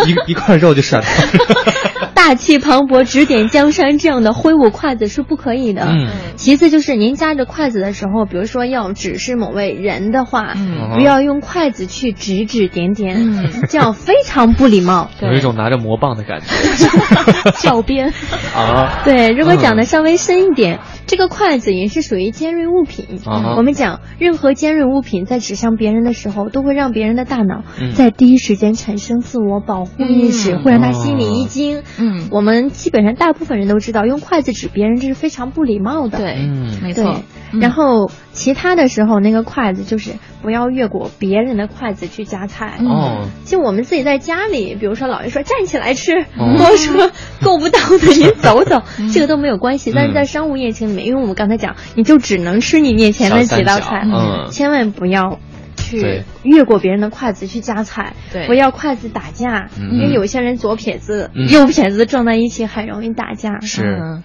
[0.05, 1.03] 一一块肉就涮。
[2.13, 5.83] 大气磅礴，指点江山，这样的挥舞筷子是不可以的。
[5.87, 6.09] 嗯。
[6.35, 10.53] 其次就是您夹着筷子的时候，比如说要指示某位人的话，
[10.95, 15.09] 不要用筷子去指指点点，这样非常不礼貌。
[15.21, 17.51] 有一种拿着魔棒的感觉。
[17.61, 18.13] 教鞭。
[18.53, 19.01] 啊。
[19.05, 20.79] 对，如果讲的稍微深一点。
[21.07, 23.21] 这个筷子也是属于尖锐物品。
[23.55, 27.63] 我们讲，任何尖锐物品在指向别人的时候，都会让别人的大脑
[27.95, 31.81] 在第一时间产生自我保护意识，会让他心里一惊。
[31.97, 36.17] 嗯，我们基本上大部分人都知道，用筷子指别人这是非常不礼貌的。
[36.17, 37.21] 对，嗯，没错。
[37.61, 40.11] 然后其他的时候，那个筷子就是
[40.43, 42.75] 不要越过别人的筷子去夹菜。
[42.81, 49.91] 哦，就我们自己在家里，比如说姥爷说站起来吃，或者说够不到的您走走， 这个都没有关系。
[49.93, 54.05] 但是在商务宴请里面，因为我们刚才讲，你就只能吃你面前的几道菜，
[54.51, 55.39] 千万不要
[55.75, 58.13] 去越过别人的筷子去夹菜，
[58.45, 63.59] 不要筷子打架，因为有些人左撇子、右撇子撞在一起很容易打架。
[63.61, 64.21] 是。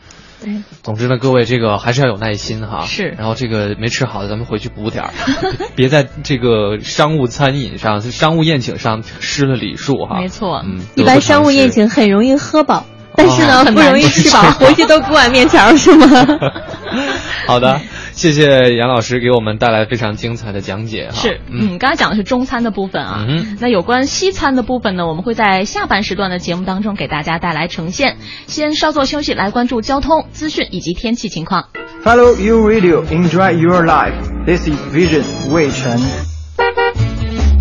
[0.83, 2.85] 总之呢，各位这个还是要有耐心哈。
[2.87, 3.15] 是。
[3.19, 5.11] 然后这个没吃好的，咱们回去补点儿，
[5.75, 10.19] 别在这个商务餐饮上、商务宴请上失了礼数哈。
[10.21, 10.63] 没错。
[10.65, 10.81] 嗯。
[10.95, 16.07] 一般商务宴请很容易喝饱，但是呢不容易吃饱，回去都锅碗面条是吗？
[17.47, 17.81] 好的。
[18.13, 21.15] 谢谢杨老师给我们带来非常精彩的讲解哈。
[21.15, 28.17] 是，嗯，刚才讲的是中餐的部分啊，嗯那有关西餐的部分呢，我们会在下半时段的节目当中给大家带来呈现。
[28.47, 31.69] 先稍作休息，来关注交通资讯以及天气情况。
[32.05, 34.15] Follow your radio, enjoy your life.
[34.47, 36.01] This is Vision 魏晨。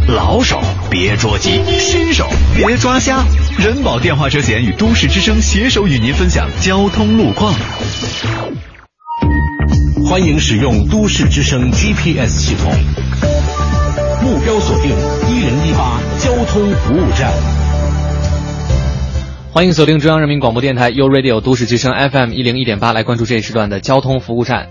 [0.07, 0.59] 老手
[0.89, 3.23] 别捉急，新手别抓瞎。
[3.57, 7.53] 人保电话车险与都市之声携手与您分享交通路况。
[10.05, 12.71] 欢迎使用都市之声 GPS 系统，
[14.21, 14.91] 目标锁定
[15.29, 17.31] 一零一八交通服务站。
[19.53, 24.69] 欢迎锁定中央人民广播电台 u Radio 都市之声 FM 一零一点八，来关注这一时段的交通服务站。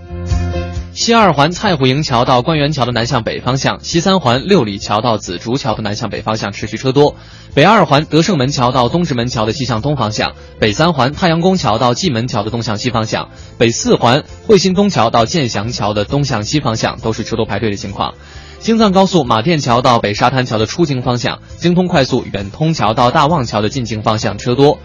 [0.93, 7.15] 西二环蔡虎营桥到官园桥的南向北方向，西三环六里桥到紫竹桥的南向北方向持续车多；
[7.53, 18.13] 北二环德胜门桥到东直门桥的西向东方向，北三环太阳宫桥到蓟门桥的东向西方向，北四环惠新东桥到建祥桥的东向西方向都是车多排队的情况。
[18.59, 24.77] 京藏高速马甸桥到北沙滩桥的出京方向，京通快速远通桥到大望桥的进京方向车多。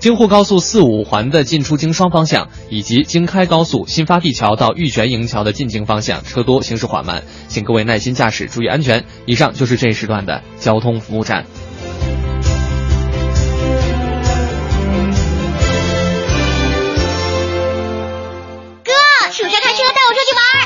[0.00, 9.04] 京沪高速四五环的进出京双方向，以及京开高速新发地桥到玉泉营桥的进京方向车多，行驶缓慢，请各位耐心驾驶，注意安全。
[9.24, 11.46] 以上就是这一时段的交通服务站。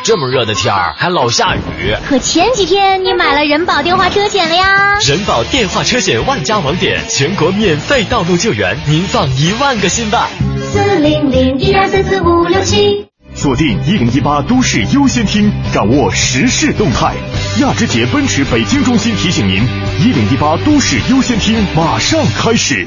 [0.08, 4.98] 这么热的天儿还老下雨，可前几天你买了人保电话车险了呀？
[5.06, 10.30] 人保电话车险万家网点，全国免费道路救援，您放一万个心吧。
[10.72, 17.12] 四零零一二三四五六七，锁定一零一八都市优先听，掌握时事动态。
[17.60, 19.56] 亚之杰奔驰北京中心提醒您，
[20.00, 22.86] 一零一八都市优先听马上开始。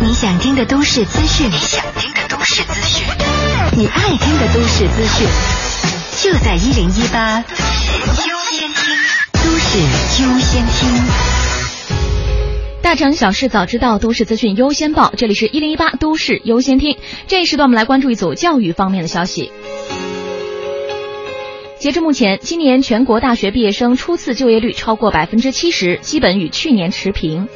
[0.00, 3.06] 你想听的都市资讯，你想听的都市资讯，
[3.76, 5.61] 你爱听的都市资讯。
[6.22, 7.44] 就在一零一八优
[8.52, 8.94] 先听，
[9.32, 9.78] 都市
[10.22, 10.88] 优先听。
[12.80, 15.12] 大城小事早知道，都市资讯优先报。
[15.16, 16.96] 这里是一零一八都市优先听。
[17.26, 19.50] 这一时段我们来关注一组教育方面的消息。
[21.80, 27.48] 截至目前，今年全国大学毕业生初次就业率超过百分之七十，基本与去年持平。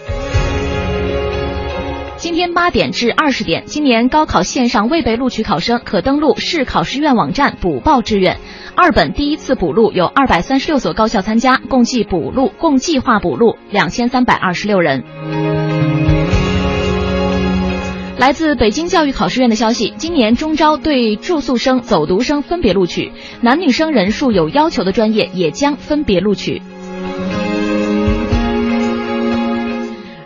[2.26, 8.36] 今天八点至二十点，今年高考线上未被录取考生可登录市考试院网站补报志愿。
[8.74, 15.04] 二本第一次补录有二百三十六所高校参加，共计补录共计划补录两千三百二十六人。
[18.18, 26.60] 来自北京教育考试院的消息，今年中招对住宿生、走读生分别录取，男女生人数有要求的专业也将分别录取。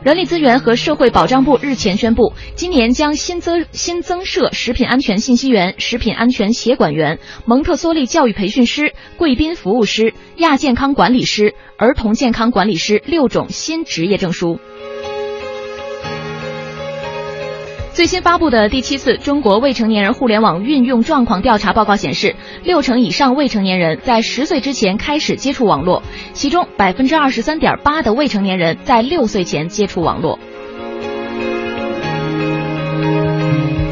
[0.03, 14.59] 人力资源和社会保障部日前宣布，今年将新增新增设食品安全信息员、食品安全协管员、蒙特梭利教育培训师、贵宾服务师、亚健康管理师、儿童健康管理师六种新职业证书。
[18.01, 22.35] 最新发布的第七次中国未成年人互联网运用状况调查报告显示，
[22.65, 30.39] 六成以上未成年人在十岁之前开始接触网络，其中百分之二十三点八的未成年人在六岁前接触网络。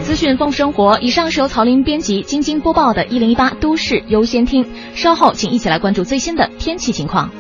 [0.01, 0.99] 资讯，丰富生活。
[1.01, 4.65] 以上是由曹林编辑、晶晶播报的《一零一八都市优先听》。
[4.95, 7.31] 稍后，请一起来关注最新的天气情况。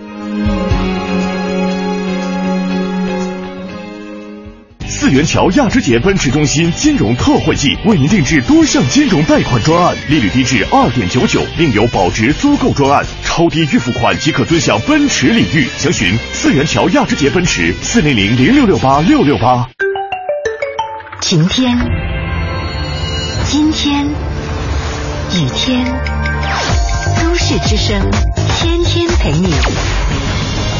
[4.90, 15.68] 四元桥亚之杰奔驰中心金融特惠季，为您定制多项金融贷款专案，利率低至二点九九，另有保值租购专案，超低预付款即可尊享奔驰礼遇。
[15.76, 19.68] 详询四元桥亚之杰奔驰四零零零六六八六六八。
[21.20, 21.76] 晴天，
[23.52, 25.84] 阴天，雨天，
[27.22, 28.10] 都市之声，
[28.56, 29.52] 天天陪你。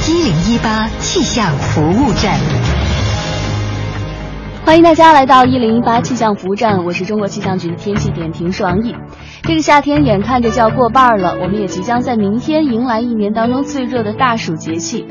[0.08, 2.38] 一零一八气象服务站。
[4.64, 8.94] 欢迎大家来到一零一八气象服务站，我是中国气象局的天气点评师王毅。
[9.42, 15.06] 这个夏天眼看着就要过半了，我们也即将在明天迎来一年当中最热的大暑节气。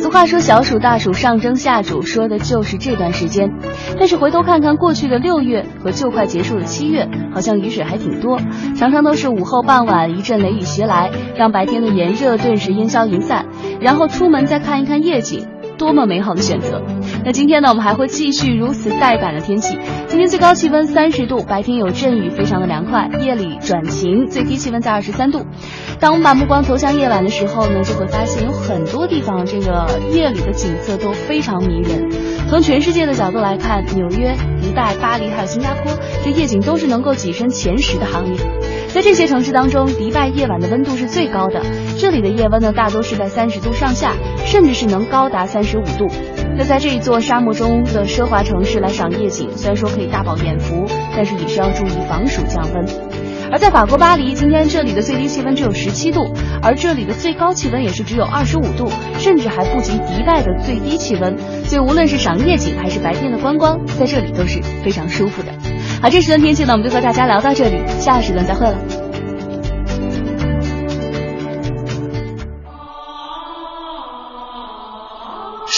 [0.00, 3.52] 俗话说小暑大暑上蒸下煮，说的就是这段时间。
[3.98, 8.38] 但是回头看看过去的六月和就快结束的七月，好像雨水还挺多，
[8.76, 13.46] 常常都是午后傍晚一阵雷雨袭来，让白天的炎热顿时烟消云散，
[13.80, 15.46] 然后出门再看一看夜景。
[15.82, 16.80] 多么美好的选择！
[17.24, 19.76] 那今天呢，我们还会继续如此带感的天气。
[20.06, 23.10] 今天最高气温三十度，白天有阵雨，非常的凉快。
[23.18, 25.44] 夜里转晴，最低气温在二十三度。
[25.98, 32.08] 当我们把目光投向夜晚的时候呢，就会发现有很多地方这个夜里的景色都非常迷人。
[32.48, 35.92] 从全世界的角度来看，纽约、迪拜、巴黎还有新加坡，
[36.22, 38.36] 这夜景都是能够跻身前十的行列。
[38.94, 41.60] 在这些城市当中，迪拜夜晚的温度是最高的，
[41.98, 44.12] 这里的夜温呢大多是在三十度上下，
[44.44, 46.08] 甚至是能高达三十五度。
[46.56, 52.84] 那在这一座沙漠中的奢华城市来赏夜景，虽然说可以大饱眼福，但是也是要注意防暑降温。
[53.50, 61.36] 而在法国巴黎，今天这里的最低气温只有十七度，而这里的最高气温也是只有二十五度，甚至还不及迪拜的最低气温。
[61.64, 65.52] 所以无论是赏夜景还是白天的观光，在这里都是非常舒服的。
[66.00, 69.01] 好，这时段天气呢，我们就和大家聊到这里，下时段再会了。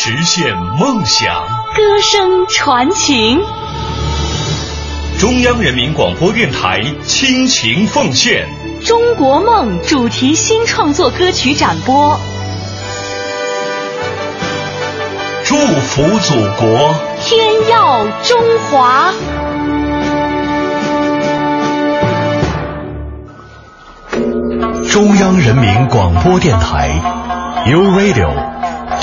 [0.06, 1.34] 实现梦想，
[1.74, 3.40] 歌声传情。
[5.18, 8.46] 中央人民广播电台倾情奉献
[8.86, 12.20] 《中国梦》主题新创作歌曲展播，
[15.42, 18.38] 祝福祖国，天耀中
[18.68, 19.10] 华。
[24.92, 26.90] 中央人民广播电台
[27.70, 28.53] ，U Radio，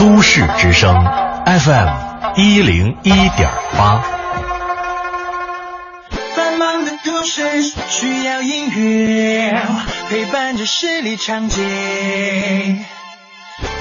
[0.01, 0.95] 都市之声
[1.45, 1.87] ，FM
[2.35, 4.01] 一零一点八。
[6.35, 9.61] 繁忙的都市需要音乐
[10.09, 11.61] 陪伴着十里长街，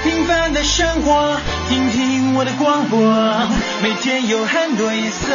[0.03, 1.37] 平凡的生活，
[1.69, 2.99] 听听我的广播，
[3.81, 5.25] 每天有很多颜色。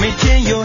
[0.00, 0.64] 每天有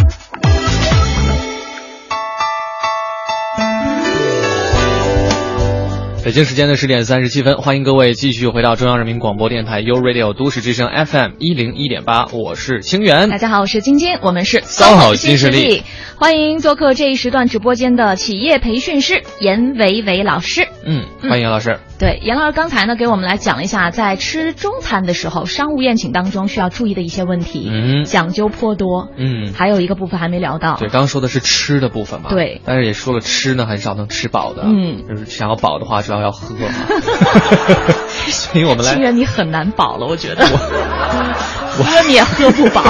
[6.31, 13.29] 北京时间的十点三十七分，欢迎各位继续回到中央人民广播电台 u Radio 都市之声 FM 一零一点八，我是清源。
[13.29, 15.83] 大家好，我是晶晶，我们是三好新势力，
[16.15, 20.69] 欢迎做客这一时段直播间的企业培训师严维维老师。
[20.85, 21.79] 嗯，欢迎杨老师。
[21.99, 29.09] 对，严老师刚才呢给我们来讲了一下，在吃中餐的时候，商务宴请当中需要注意的一些问题，嗯，讲究颇多。
[29.15, 30.77] 嗯，还有一个部分还没聊到。
[30.77, 32.29] 对，刚刚说的是吃的部分嘛。
[32.29, 34.63] 对，但是也说了吃呢很少能吃饱的。
[34.65, 36.55] 嗯，就是想要饱的话，主要要喝。
[38.29, 38.93] 所以我们来。
[38.93, 40.43] 清源你很难饱了，我觉得。
[40.43, 42.83] 我喝你也喝不饱。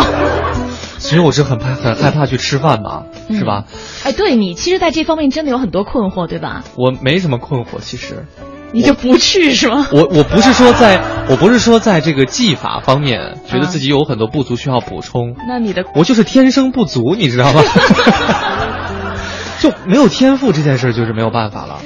[1.02, 3.66] 其实我是很怕很害怕去吃饭嘛，是吧？
[4.06, 6.64] 哎，对你，其实，在这方面真的有很多困惑，对吧？
[6.78, 8.26] 我没什么困惑，其实。
[8.74, 9.88] 你就不去是吗？
[9.92, 15.36] 我我不是说在， 我不是说在这个技法方面觉得自己有很多不足需要补充。
[15.48, 17.62] 那你的我就是天生不足，你知道吗？
[19.60, 21.80] 就没有天赋这件事就是没有办法了。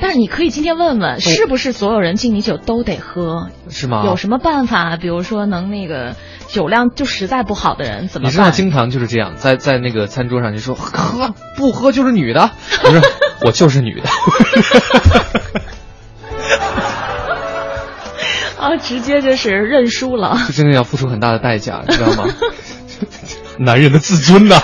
[0.00, 3.48] 但是你可以今天问问，是不是所有人敬你酒都得喝？
[3.70, 4.02] 是吗？
[4.04, 4.96] 有什么办法？
[4.96, 6.16] 比如说能那个
[6.48, 8.28] 酒量就实在不好的人怎么？
[8.28, 12.50] 你知道经常就是这样，在在那个餐桌上你说喝不喝就是女的，
[12.82, 13.00] 不是
[13.44, 14.08] 我就是女的。
[18.58, 22.24] 啊， 直接就是认输了，就真的要付出很大的代价，你知道吗？
[23.56, 24.56] 男人的自尊呐。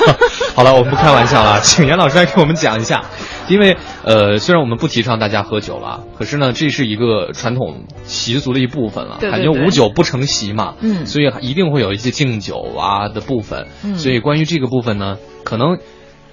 [0.57, 3.05] 好了，我们不开玩笑了，请严老师来给我们讲一下。
[3.51, 9.19] 因为呃，虽然我们不提倡大家喝酒了，可是呢，这是一个传统习俗的一部分了。
[9.21, 10.77] 感觉无酒不成席嘛。
[10.81, 11.05] 嗯。
[11.05, 13.67] 所以一定会有一些敬酒啊的部分。
[13.85, 13.97] 嗯。
[13.97, 15.79] 所以关于这个部分呢，可能。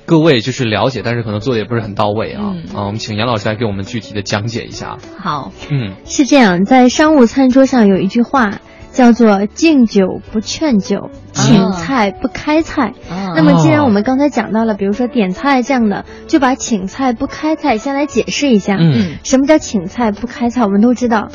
[0.09, 2.85] 各位就是了解，但是可能做的也不是很到位啊啊！
[2.85, 4.99] 我们请杨老师来给我们具体的讲解一下。
[5.19, 8.61] 好，嗯，是这样，在商务餐桌上有一句话
[8.97, 12.93] 叫做“敬酒不劝酒，请菜不开菜”。
[13.35, 18.75] 那么，既然我们刚才讲到了，比如说点菜这样的，就把“请菜不开菜”先来解释一下。
[18.79, 20.63] 嗯，什么叫“请菜不开菜”？
[20.65, 21.29] 我们都知道。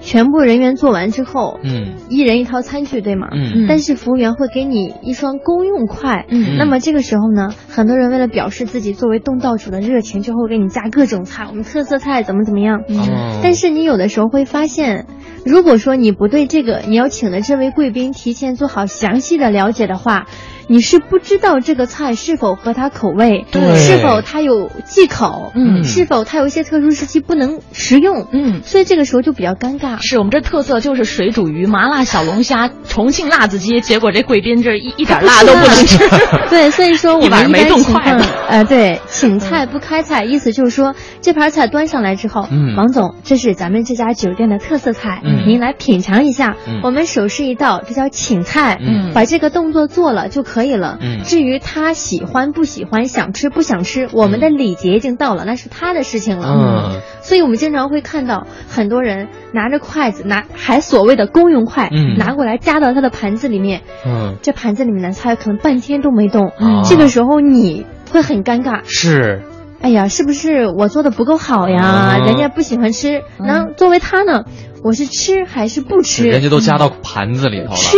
[0.00, 3.28] 全部人员做完之后，嗯，一人一套餐具，对吗？
[3.32, 12.82] 嗯，但是服务员会给你一双公用筷，嗯，那么这个时候呢，很多人为了表示自己作为东道主的热情，就会给你加各种菜，我们特色菜怎么怎么样。
[12.88, 15.06] 嗯，但是你有的时候会发现，
[15.44, 20.26] 如果说你不对这个你要请的这位贵宾提前做好详细的了解的话。
[20.70, 30.00] 你是不知道这个菜是否合他口味，对，是否他有忌口，嗯，是否他有一些特殊时期不能食用，嗯，所以这个时候就比较尴尬。
[30.00, 35.98] 是我们这特色就是水煮鱼、麻辣小龙虾、重庆辣子鸡，结果这贵宾这一一点辣都不能吃。
[36.48, 46.54] 对，所以说我们 没动筷子，呃，对，请菜不开菜，意思就是说这盘菜端上来之后，嗯，王总，这是咱们这家酒店的特色菜，嗯，您来品尝一下。
[46.84, 50.59] 我们手势一道，这叫请菜，嗯，把这个动作做了就可。
[50.60, 66.52] 可以了，嗯，至于他喜欢不喜欢，想吃不想吃，我们的礼节已经到了，那是他的事情了，嗯，所以我们经常会看到很多人拿着筷子，拿还所谓的公用筷，嗯，拿过来夹到他的盘子里面，嗯，这盘子里面的菜可能半天都没动，
[66.84, 69.40] 这个时候你会很尴尬，是，
[69.80, 72.18] 哎呀，是不是我做的不够好呀？
[72.26, 74.44] 人家不喜欢吃，那作为他呢，
[74.84, 76.28] 我是吃还是不吃？
[76.28, 77.96] 人家都夹到盘子里头了，吃。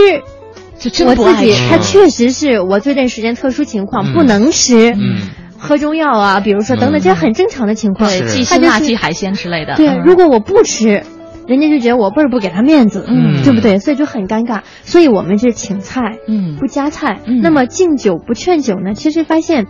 [1.07, 4.95] 我自己，他确实是我这段时间特殊情况不能吃，
[5.59, 8.11] 喝中药啊，比如说等等，这很正常的情况。
[8.11, 9.77] 忌辛辣、忌海鲜之类的。
[9.77, 11.03] 对，如果我不吃，
[11.47, 13.79] 人家就觉得我倍儿不给他面子，嗯，对不对？
[13.79, 14.61] 所以就很尴尬。
[14.83, 17.21] 所以我们是请菜，嗯，不加菜。
[17.43, 18.95] 那么敬酒不劝酒呢？
[18.95, 19.67] 其实发现。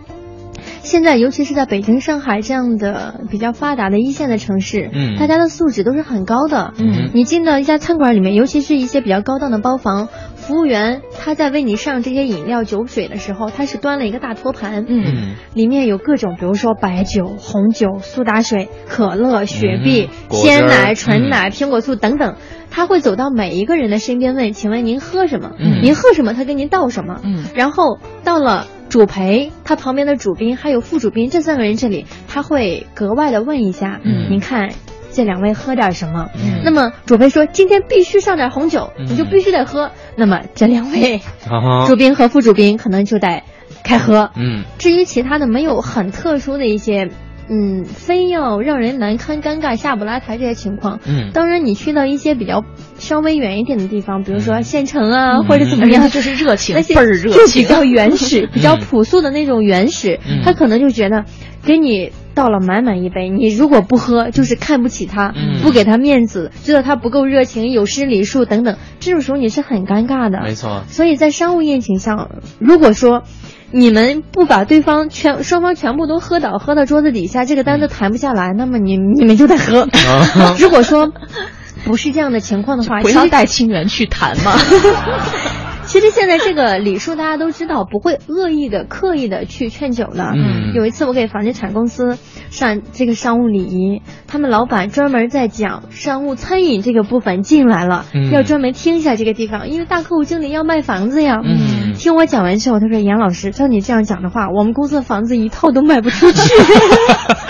[0.83, 6.73] 现在，尤其是在北京、上海这样的比较发达的一线的城市，嗯，大家的素质都是很高的。
[6.77, 22.35] 嗯，你进到一家餐馆里面，尤其是一些比较高档的包房，服务员他在为你上这些饮料、酒水的时候，他是端了一个大托盘，嗯，里面有各种，比如说白酒、红酒、苏打水、可乐、雪碧、鲜奶、纯奶、苹果醋等等，
[22.69, 25.51] 他会走到每一个人的身边问：“请问您喝什么？
[25.81, 26.33] 您喝什么？
[26.33, 28.67] 他给您倒什么？”嗯，然后到了。
[28.93, 34.69] 主陪他旁边的主宾还有副主宾这三个人这里，他会格外的问一下，嗯，您看
[35.11, 36.29] 这两位喝点什么？
[36.35, 39.89] 嗯，那么主陪说今天必须上点红酒，你就必须得喝。
[40.15, 41.19] 那么这两位
[41.87, 43.41] 主宾和副主宾可能就得
[43.83, 44.29] 开喝。
[44.35, 47.09] 嗯，至于其他的没有很特殊的一些。
[47.49, 52.63] 嗯，非要让人难堪、尴尬、下不来台这些情况，嗯，当然你去到一些比较
[52.97, 61.25] 稍微远一点的地方，比如说县城啊，或者怎么样，就是热情，倍儿热情，比较原始、比较朴素的那种原始，他可能就觉得
[61.63, 70.39] 给你倒了满满一杯，你如果不喝，就是看不起他，不给他面子，觉得他不够热情、有失礼数等等，这种时候你是很尴尬的。
[70.43, 70.83] 没错。
[70.87, 72.29] 所以在商务宴请上，
[72.59, 73.23] 如果说。
[73.73, 79.87] 你们不把对方全双方全部都喝倒，喝到桌子底下，这个单子谈不下来，那么你你们就得喝。
[80.59, 81.11] 如果说
[81.83, 84.53] 不是这样的情况的话，不要带清源去谈嘛。
[85.85, 90.31] 其实现在这个礼数大家都知道，不会恶意的、刻意的去劝酒的。
[90.33, 92.17] 嗯，有一次我给房地产公司
[92.49, 101.41] 上这个商务礼仪，他们老板专门在讲商务餐饮这个部分进来了，要专门听一下这个地方，因为大客户经理要卖房子呀。
[101.43, 101.57] 嗯，
[102.03, 106.53] 听我讲完之后，他说：“严老师，照你这样讲的话，我们公司的房子一套都卖不出去。”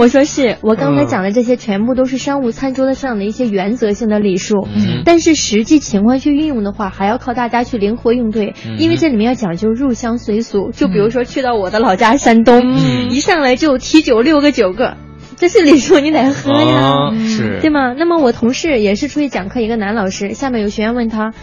[0.00, 4.66] 我说是，我刚才讲的这些全部都是商务餐桌上的一些原则性的礼数，
[5.04, 10.70] 但是实际情况去运用的话，还要靠大家去灵活应对，因为这里面要讲究入乡随俗。
[10.70, 12.74] 就比如说去到我的老家山东，
[13.10, 14.96] 一上来就提酒六个九个，
[15.36, 17.92] 这是礼数，你得喝呀，是，对吗？
[17.92, 21.34] 那么我同事也是出去讲课，一个男老师，下面有学员问他，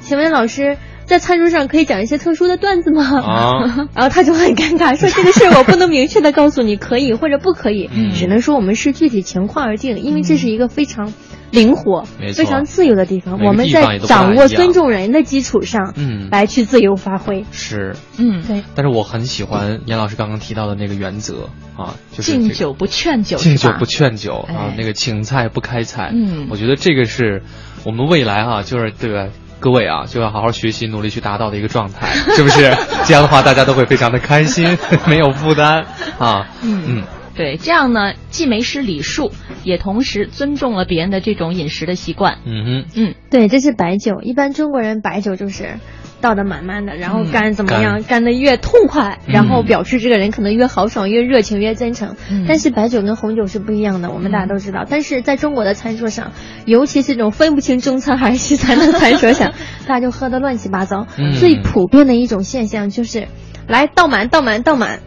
[0.00, 0.76] 请问老师。
[1.04, 3.20] 在餐桌上可以讲一些特殊的段子吗？
[3.20, 11.12] 啊， 然后他就很尴尬，说这个事儿我不能明确的告诉你可以或者不可以， 只能说我们是具体情况而定，因为这是一个非常
[11.50, 17.44] 灵活、非常自由的地方，我们在掌握尊重人的基础上，嗯，来去自由发挥。
[17.50, 18.62] 是，嗯，对。
[18.74, 26.10] 但是我很喜欢严老师刚刚提到的那个原则啊，就是敬酒不劝酒，敬酒不劝酒啊，那个请菜不开菜。
[26.14, 27.42] 嗯，我觉得这个是
[27.84, 29.28] 我们未来哈，就是对吧？
[29.62, 32.62] 各位啊，就要好好学习，努力去达到的一个状态， 是不是？
[33.06, 35.86] 这样的话，大家都会非常的开心， 没有负担
[36.18, 36.48] 啊。
[36.64, 37.02] 嗯嗯，
[37.36, 39.30] 对，这样呢，既没失礼数，
[39.62, 42.38] 也同时尊重了别人的这种饮食的习惯。
[42.44, 45.78] 嗯哼，嗯，对，这是白酒，一般中国人白酒就是。
[46.22, 48.02] 倒的满满的，然后干怎么样？
[48.04, 52.16] 干的越痛快，然后表示这个人可能越豪爽、越热情、越真诚。
[52.48, 54.86] 但是白酒跟红酒是不一样的，我们大家都知道。
[54.88, 56.32] 但是在中国的餐桌上，
[56.64, 59.52] 尤其是这种分不清中餐还是西餐的餐桌上，
[59.86, 61.06] 大家就喝的乱七八糟。
[61.38, 63.26] 最普遍的一种现象就是，
[63.66, 65.00] 来倒满、倒满、倒满，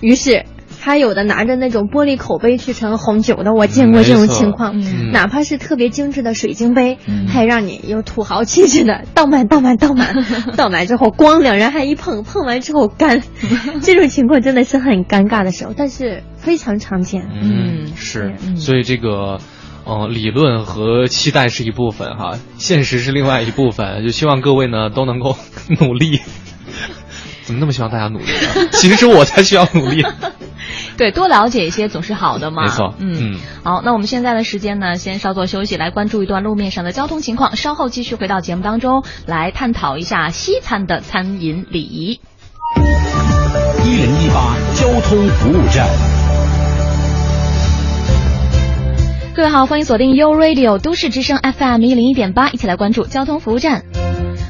[0.00, 0.46] 于是。
[0.84, 4.78] 他有的拿着那种玻璃口杯去盛红酒的，我见过这种情况。
[5.12, 10.14] 哪怕是特别精致的水晶杯，还让你有土豪气质的倒满、倒满、倒满，
[10.58, 13.22] 倒满之后光两人还一碰，碰完之后干，
[13.80, 17.30] 这种情况真的是很尴尬的时候，但是非常常见。
[17.32, 19.38] 嗯，是，所以这个，
[19.86, 25.34] 嗯，理论和期待是一部分哈，现实是另外一部分，就希望各位呢都能够
[25.80, 26.20] 努力。
[27.44, 28.68] 怎么那么希望大家努力呢？
[28.72, 30.02] 其实我才需要努力。
[30.98, 32.62] 对，多了解一些总是好的嘛。
[32.62, 37.56] 没错，嗯，好，那我们现在的时间呢，先稍作休息，来关注一段路面上的交通情况。
[37.56, 42.20] 稍后继续回到节目当中，来探讨一下西餐的餐饮礼仪。
[43.84, 45.88] 一零一八交通服务站。
[49.34, 53.82] 各位好，欢迎锁定 U Radio 都市之声 FM 一零一点八，一起来关注交通服务站。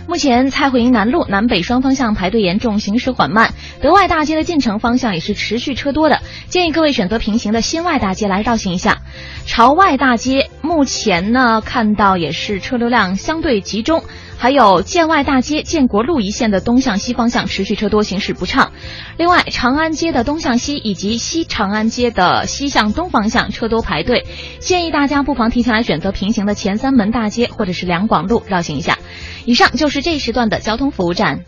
[0.07, 3.49] 目前，蔡慧营南路南北双方向排队严重，行驶缓慢；
[3.81, 8.99] 德外大街的进城方向也是持续车多的，建议各位选择平行的新外大街来绕行一下。
[9.47, 14.05] 朝外大街目前呢，看到也是车流量相对集中。
[14.37, 18.73] 还有建外大街建国路一线的东向西方向持续车多，行驶不畅。
[19.17, 24.27] 另外，长安街的东向西以及西长安街的西向东方向车多排队，
[24.59, 28.99] 建议大家不妨提前来选择平行的前三门大街或者是两广路绕行一下。
[29.47, 31.40] 以上就是这一时段的交通服务站。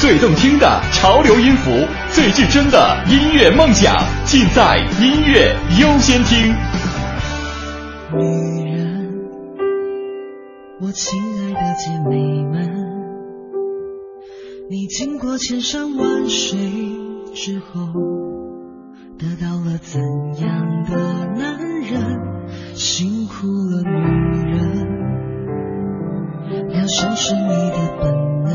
[0.00, 1.72] 最动听的潮流音符，
[2.12, 6.54] 最至真的音乐梦想，尽在音乐优先听。
[8.14, 9.10] 女人，
[10.80, 12.70] 我亲爱的姐妹们，
[14.70, 16.56] 你经过千山万水
[17.34, 17.88] 之后，
[19.18, 20.00] 得到了怎
[20.40, 20.96] 样的
[21.36, 22.46] 男人？
[22.76, 24.97] 辛苦了，女人。
[26.48, 28.10] 疗伤是你的本
[28.44, 28.54] 能，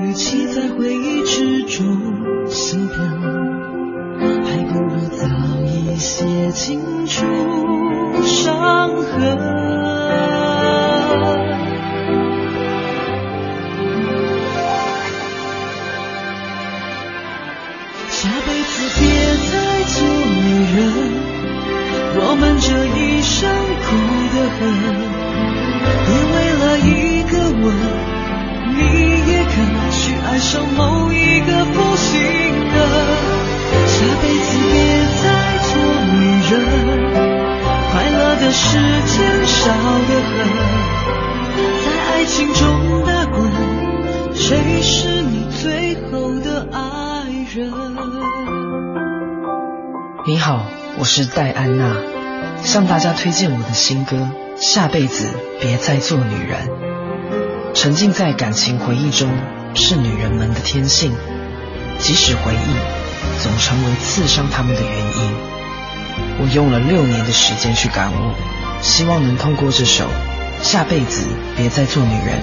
[0.00, 1.86] 与其在回忆之中
[2.48, 2.96] 心疼，
[4.44, 5.26] 还不如早
[5.66, 7.26] 一些清除
[8.22, 9.38] 伤痕。
[18.08, 19.02] 下辈子别
[19.50, 19.52] 再
[19.84, 20.80] 做女人，
[22.16, 22.66] 我们这
[22.96, 23.50] 一生
[23.82, 23.86] 苦
[24.34, 25.13] 得很。
[26.06, 27.64] 别为了一个吻，
[28.74, 28.78] 你
[29.30, 29.54] 也肯
[29.90, 32.76] 去爱上某一个负心人。
[33.86, 34.74] 下辈子别
[35.22, 35.24] 再
[35.62, 35.70] 做
[36.12, 36.16] 女
[36.50, 36.52] 人，
[37.90, 39.16] 快乐的时间
[39.46, 39.60] 少
[40.08, 40.36] 得很。
[41.84, 42.62] 在爱情中
[43.06, 43.34] 打滚，
[44.34, 46.78] 谁是你最后的爱
[47.54, 47.72] 人？
[50.26, 50.66] 你好，
[50.98, 51.96] 我是戴安娜，
[52.62, 54.28] 向大家推荐我的新歌。
[54.56, 55.28] 下辈子
[55.60, 56.68] 别再做女人，
[57.74, 59.28] 沉浸在感情回忆中
[59.74, 61.12] 是女人们的天性，
[61.98, 65.34] 即使回忆总成为刺伤他们的原因。
[66.38, 68.32] 我用了六年的时间去感悟，
[68.80, 70.04] 希望能通过这首
[70.62, 71.26] 《下辈子
[71.56, 72.40] 别再做女人》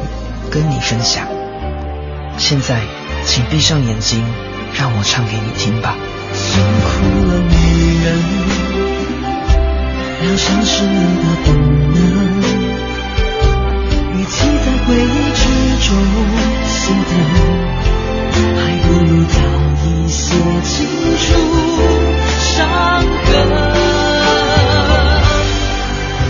[0.52, 1.26] 跟你分享。
[2.38, 2.82] 现在，
[3.26, 4.22] 请闭上眼睛，
[4.74, 5.96] 让我唱给你听吧。
[6.34, 7.61] 辛苦了，你。
[10.24, 10.90] 要丧失的
[11.46, 11.48] 本
[11.94, 11.98] 能，
[14.14, 14.98] 与其在回忆
[15.34, 15.42] 之
[15.88, 15.90] 中
[16.68, 17.12] 心疼，
[18.56, 19.36] 还不如早
[19.84, 20.22] 一些
[20.64, 20.70] 清
[21.18, 21.26] 除
[22.40, 22.50] 伤
[23.26, 23.30] 痕。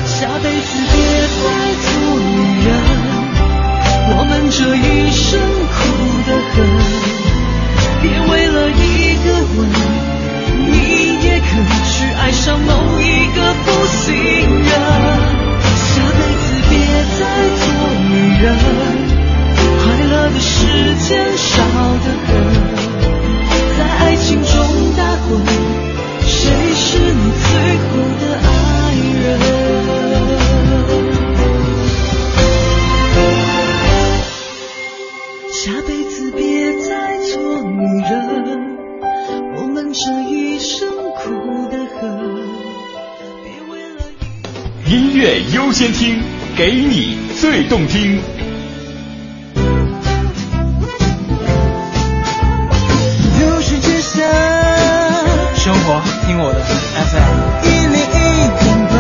[0.06, 0.96] 下辈子别
[1.28, 1.40] 再
[1.82, 1.90] 做
[2.20, 2.32] 女
[2.66, 2.70] 人，
[4.08, 5.20] 我们这一生
[5.68, 5.80] 苦
[6.28, 6.58] 得很，
[8.02, 8.80] 别为了一
[9.26, 9.28] 个
[9.58, 9.60] 吻，
[10.72, 10.74] 你
[11.52, 13.42] 可去爱上某一个。
[13.64, 16.72] 负心人，下辈子别
[17.20, 17.22] 再
[17.62, 17.64] 做
[18.10, 18.44] 女人，
[19.78, 20.50] 快乐的时
[21.08, 21.48] 间少
[22.04, 22.30] 得很，
[23.78, 24.52] 在爱情中
[24.98, 25.00] 打
[25.30, 25.30] 滚，
[45.82, 45.88] 苦得很。
[45.88, 46.22] 音乐优先听，
[46.56, 48.20] 给你最动听。
[53.40, 54.22] 都市之声，
[55.56, 56.60] 生活听我的
[56.96, 58.22] FM 一零一
[58.60, 58.94] 点八。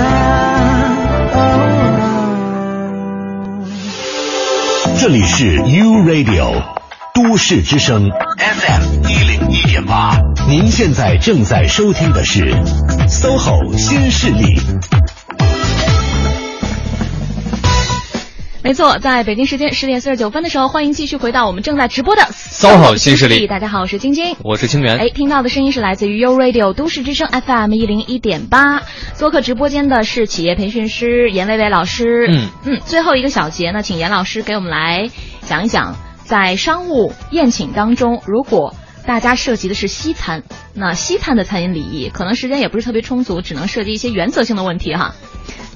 [4.99, 6.63] 这里是 U Radio
[7.13, 10.17] 都市之声 FM 一零一点八，
[10.47, 12.55] 您现在正在收听的是
[13.07, 14.59] SOHO 新势力。
[18.63, 23.47] 没错，在北京时间十点四十九分的时候，欢迎继续回到我们正在直播的 SOHO 新势力。
[23.47, 24.97] 大家好，我是晶晶，我是清源。
[24.97, 28.83] 哎，听到的声音是来自于 U Radio 都市之声 FM 一零一点八。
[29.15, 32.27] 做客直播间的是企业培训师严薇薇老师。
[32.29, 35.09] 嗯嗯，最后一个小节呢，请严老师给我们来
[35.41, 38.75] 讲一讲，在商务宴请当中，如果
[39.07, 40.43] 大家涉及的是西餐，
[40.75, 45.15] 那西餐的餐饮礼仪可能时间也不是特别充足，只能涉及一些原则性的问题哈。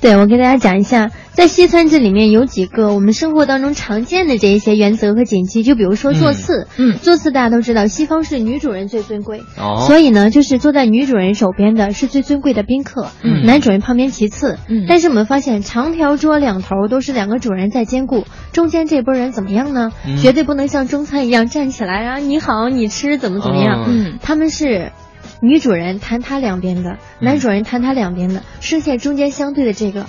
[0.01, 18.23] 对，我给大家讲一下，在西餐这里面有几个我们生活当中常见的这一些原则和禁忌，就比如说座次，嗯，座次大家都知道，西方是女主人最尊贵，哦，所以呢，就是坐在女主人手边的是最尊贵的宾客，嗯，男主人旁边其次，嗯，但是我们发现长条桌两头都是两个主人在兼顾，
[18.53, 19.91] 中间这波人怎么样呢？
[20.07, 23.83] 嗯、绝对不能像中餐一样站起来啊，你好，你吃怎么怎么样？
[23.89, 24.93] 嗯，他们是。
[25.41, 30.05] 女主人谈他两边的，男主人谈他两边的，剩下中间相对的这个，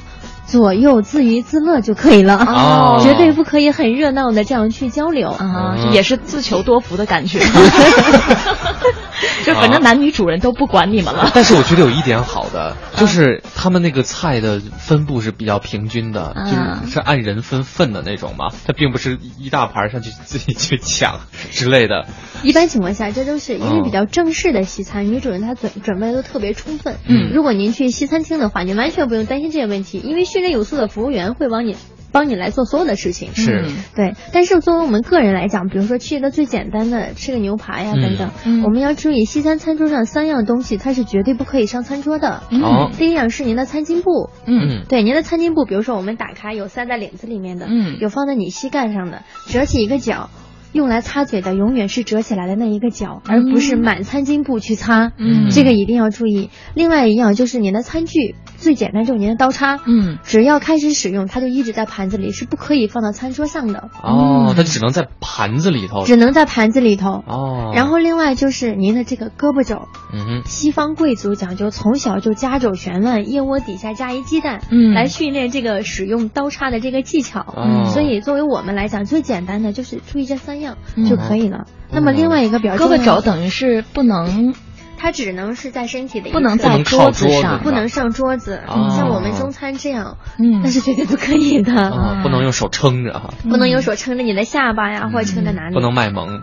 [0.46, 7.40] 左右自娱自乐就可以了，哦， 绝对不可以很热闹的这样去交流啊，也是自求多福的感觉。
[9.44, 11.30] 就反正男女主人都不管你们了。
[11.34, 16.50] 但是我觉得有一点好的，就是他们那个菜的分布是比较平均的，就
[16.86, 21.20] 是是按人分份的那种嘛，它并不是一大盘上去自己去抢
[21.50, 22.06] 之类的。
[22.42, 26.96] 一般情况下，这都是因为比较正式的西餐，女主人她准准备的都特别充分。
[27.06, 31.76] 嗯，如果您去西餐厅的话，您完全不用担心这些问题，因为训练有素的服务员会帮你。
[32.12, 34.14] 帮你来做所有的事情是，对。
[34.32, 42.42] 但是作为我们个人来讲，比如说去一个最简单的吃个牛排呀、嗯、等等，嗯、我们要注意西餐餐桌上三样东西，它是绝对不可以上餐桌的。
[42.52, 50.30] 哦、第一样是您的餐巾布，嗯，对，您的餐巾布，比如说我们打开有塞在领子里面的，嗯，有放在你膝盖上的，折起一个角。
[50.72, 55.10] 用来擦嘴的永远是折起来的那一个角，而不是满餐巾布去擦。
[55.16, 56.50] 嗯，这个一定要注意。
[56.74, 58.34] 另外一样就是您的餐具，
[58.66, 59.78] 最简单就是您的刀叉。
[59.86, 63.90] 嗯，只要开始使用，它就一直在盘子里，是不可以放到餐桌上的。
[64.02, 66.04] 哦，它只能在盘子里头。
[66.04, 67.22] 只能在盘子里头。
[67.28, 67.70] 哦。
[67.76, 69.86] 然后另外就是您的这个胳膊肘。
[70.12, 70.42] 嗯哼。
[70.46, 77.54] 西方贵族讲究从小就夹肘旋腕，腋窝底下加一鸡蛋，嗯，来训练这个使用刀叉的这个技巧。
[77.56, 77.86] 嗯。
[77.86, 80.76] 所以作为我们来讲，最简单的就是注意这三样
[81.08, 81.46] 就可以。
[81.46, 84.54] 嗯了，那么另外一个比较胳膊肘等于是不能，
[84.98, 88.60] 它只能是在身体的，不能在桌子上，不能上桌子。
[88.66, 91.72] 哦、像我们中餐这样，嗯，那是绝对不可以的。
[91.74, 95.74] 啊，不能用手撑着哈，不能用手撑着你的下巴呀，或者撑着哪里。
[95.74, 96.42] 不能卖萌。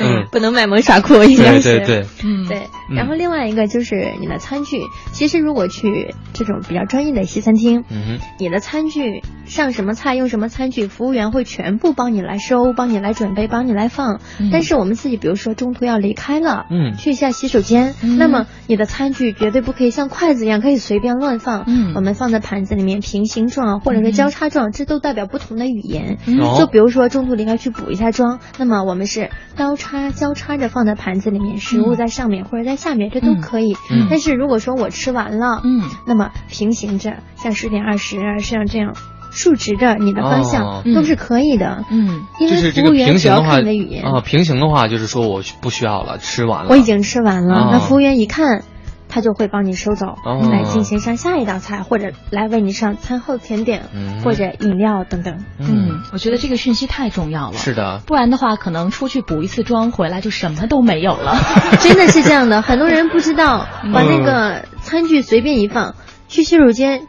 [0.00, 1.78] 嗯， 不能卖萌耍酷，应该是。
[1.78, 2.46] 对对对，嗯。
[2.48, 2.62] 对。
[2.94, 4.80] 然后另外一个就是你的餐具，
[5.12, 14.20] 其实如果去这种比较专业的西餐厅，嗯，你的餐具上什么菜用什么餐具，服务员会全部帮你来收，帮你来准备，帮你来放。
[14.50, 26.18] 但是我们自己比如说中途要离开了，嗯，去一下洗手间，那么你的餐具绝对不可以像筷子一样可以随便乱放，嗯，我们放在盘子里面平行状或者是交叉状，这都代表不同的语言。
[26.40, 26.56] 哦。
[26.58, 33.76] 就比如说中途离开去补一下妆，那么我们是刀叉交叉着放在盘子里面，食物在上面或者在下面，这都可以。
[33.90, 38.94] 嗯，但是如果说我吃完了，嗯，那么平行着，像十点二十啊，像这样。
[39.32, 44.20] 竖直着你的方向、哦、都是可以的，嗯，因为服务员只要看你的语言啊。
[44.20, 47.54] 平行的话就是说我不需要了，吃完了，我已经吃完了。
[47.54, 48.64] 哦、那服务员一看，
[49.10, 55.44] 他就会帮你收走，哦、来进行上下一道菜，或者来为你上餐后甜点、嗯、或者饮料等等。
[55.58, 57.56] 嗯，我觉得这个讯息太重要了。
[57.56, 61.36] 是的，不然的话，可能出去补一次妆回来就什么都没有了。
[61.82, 65.94] 真的是这样的，很多人不知道，把那个餐具随便一放，
[66.28, 67.02] 去洗手间。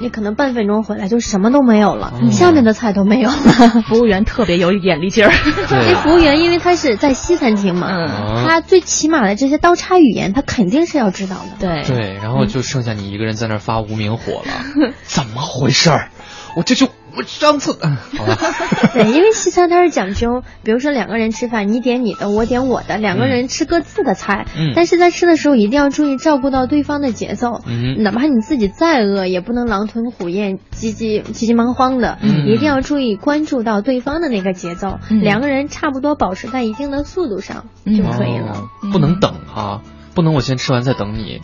[0.00, 3.36] 你可能半分钟回来就什么都没有了，嗯、下面的菜都没有了。
[3.88, 5.32] 服务员特别有眼力劲儿。
[5.68, 11.56] 这服务员因为他是在西餐厅嘛，嗯、他最起码的这些刀叉语言，他肯定是要知道的。
[11.60, 16.08] 对对，然后就剩下你一个人在那儿发无名火了， 怎么回事儿？
[16.56, 18.36] 我这就我上次，嗯，好吧。
[18.94, 24.46] 对，因为西餐它是讲究，比如说两个人吃饭，你点你的，我点我的，两个人吃各自的菜。
[24.56, 24.72] 嗯。
[24.74, 27.60] 但是在吃的时候一定要注意照顾到对方的节奏。
[27.66, 28.02] 嗯。
[28.02, 32.18] 哪怕你自己再饿，也不能狼吞虎咽、急急急急忙慌的。
[32.22, 32.46] 嗯。
[32.46, 38.68] 一定要注意关注到对方的那个节奏，嗯、两个人差不多保持在一定的速度上就可以了。
[38.82, 39.82] 哦、不能等哈、啊，
[40.14, 41.40] 不能我先吃完再等你。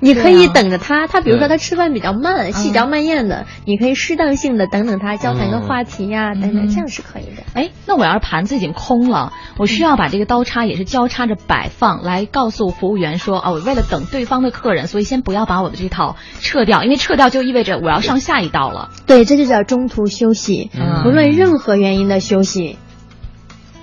[0.00, 7.42] 你可以等着他，他比如说他吃饭比较慢，细嚼慢咽的，你可以适当性的等等他，交谈个话题呀，等等，这样是可以的。
[7.54, 18.90] 哎，那我要是盘子已经空了，我需要把这个刀叉也是交叉着摆放，来告诉服务员说，哦，我为了等对方的客人，所以先不要把我的这套撤掉，因为撤掉就意味着我要上下一道了。
[19.06, 20.70] 对，这就叫中途休息，
[21.02, 22.78] 不论任何原因的休息。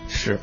[0.07, 0.39] 是。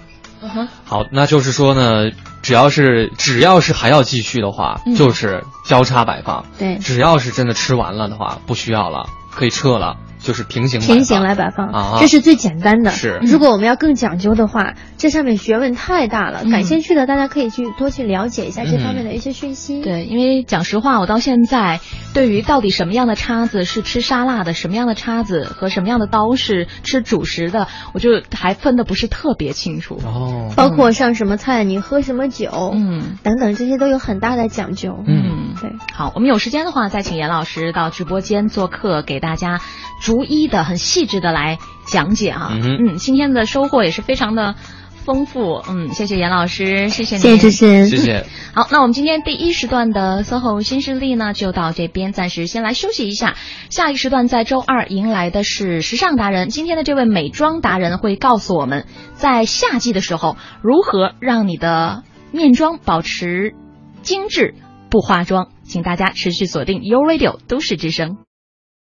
[0.84, 2.10] 好，那就是说呢，
[2.43, 6.45] 只要是只要是还要继续的话，就是交叉摆放。
[6.59, 9.97] 对，只要是真的吃完了的话，不需要了，可以撤了。
[10.22, 12.90] 就是平行平行来摆放，这是最简单的。
[12.92, 16.44] 是，如果我们要更讲究的话，这上面学问太大了。
[16.44, 19.82] 感兴趣的大家可以去多去了解一下这方面的一些讯息。
[19.82, 21.80] 对，因为讲实话，我到现在
[22.14, 29.98] 对于到底什么样的叉子是吃沙拉的，什么样的叉子和什么样的刀是吃主食的，我就还分的不是特别清楚。
[30.04, 35.02] 哦，包括上什么菜，你喝什么酒，嗯，等等这些都有很大的讲究。
[35.06, 35.70] 嗯，对。
[35.92, 39.60] 好，我们有时间的话，再请严老师到直播间做客，给大家。
[40.03, 44.57] 逐一的、很细致的来讲解哈，嗯，今天的收获也是非常的
[45.05, 48.26] 丰富，嗯，谢谢严老师，谢谢您，谢谢主持人，谢谢。
[48.53, 53.34] 好，那我们今天第一时段的 SOHO 新势力呢，就到这边，暂时先来休息一下。
[53.70, 63.55] 下一时段在周二迎来的是时尚达人，今天的这位美妆达人会告诉我们，在夏季的时候如何让你的面妆保持
[64.03, 64.55] 精致
[64.90, 68.18] 不化妆，请大家持续锁定 u Radio 都市之声。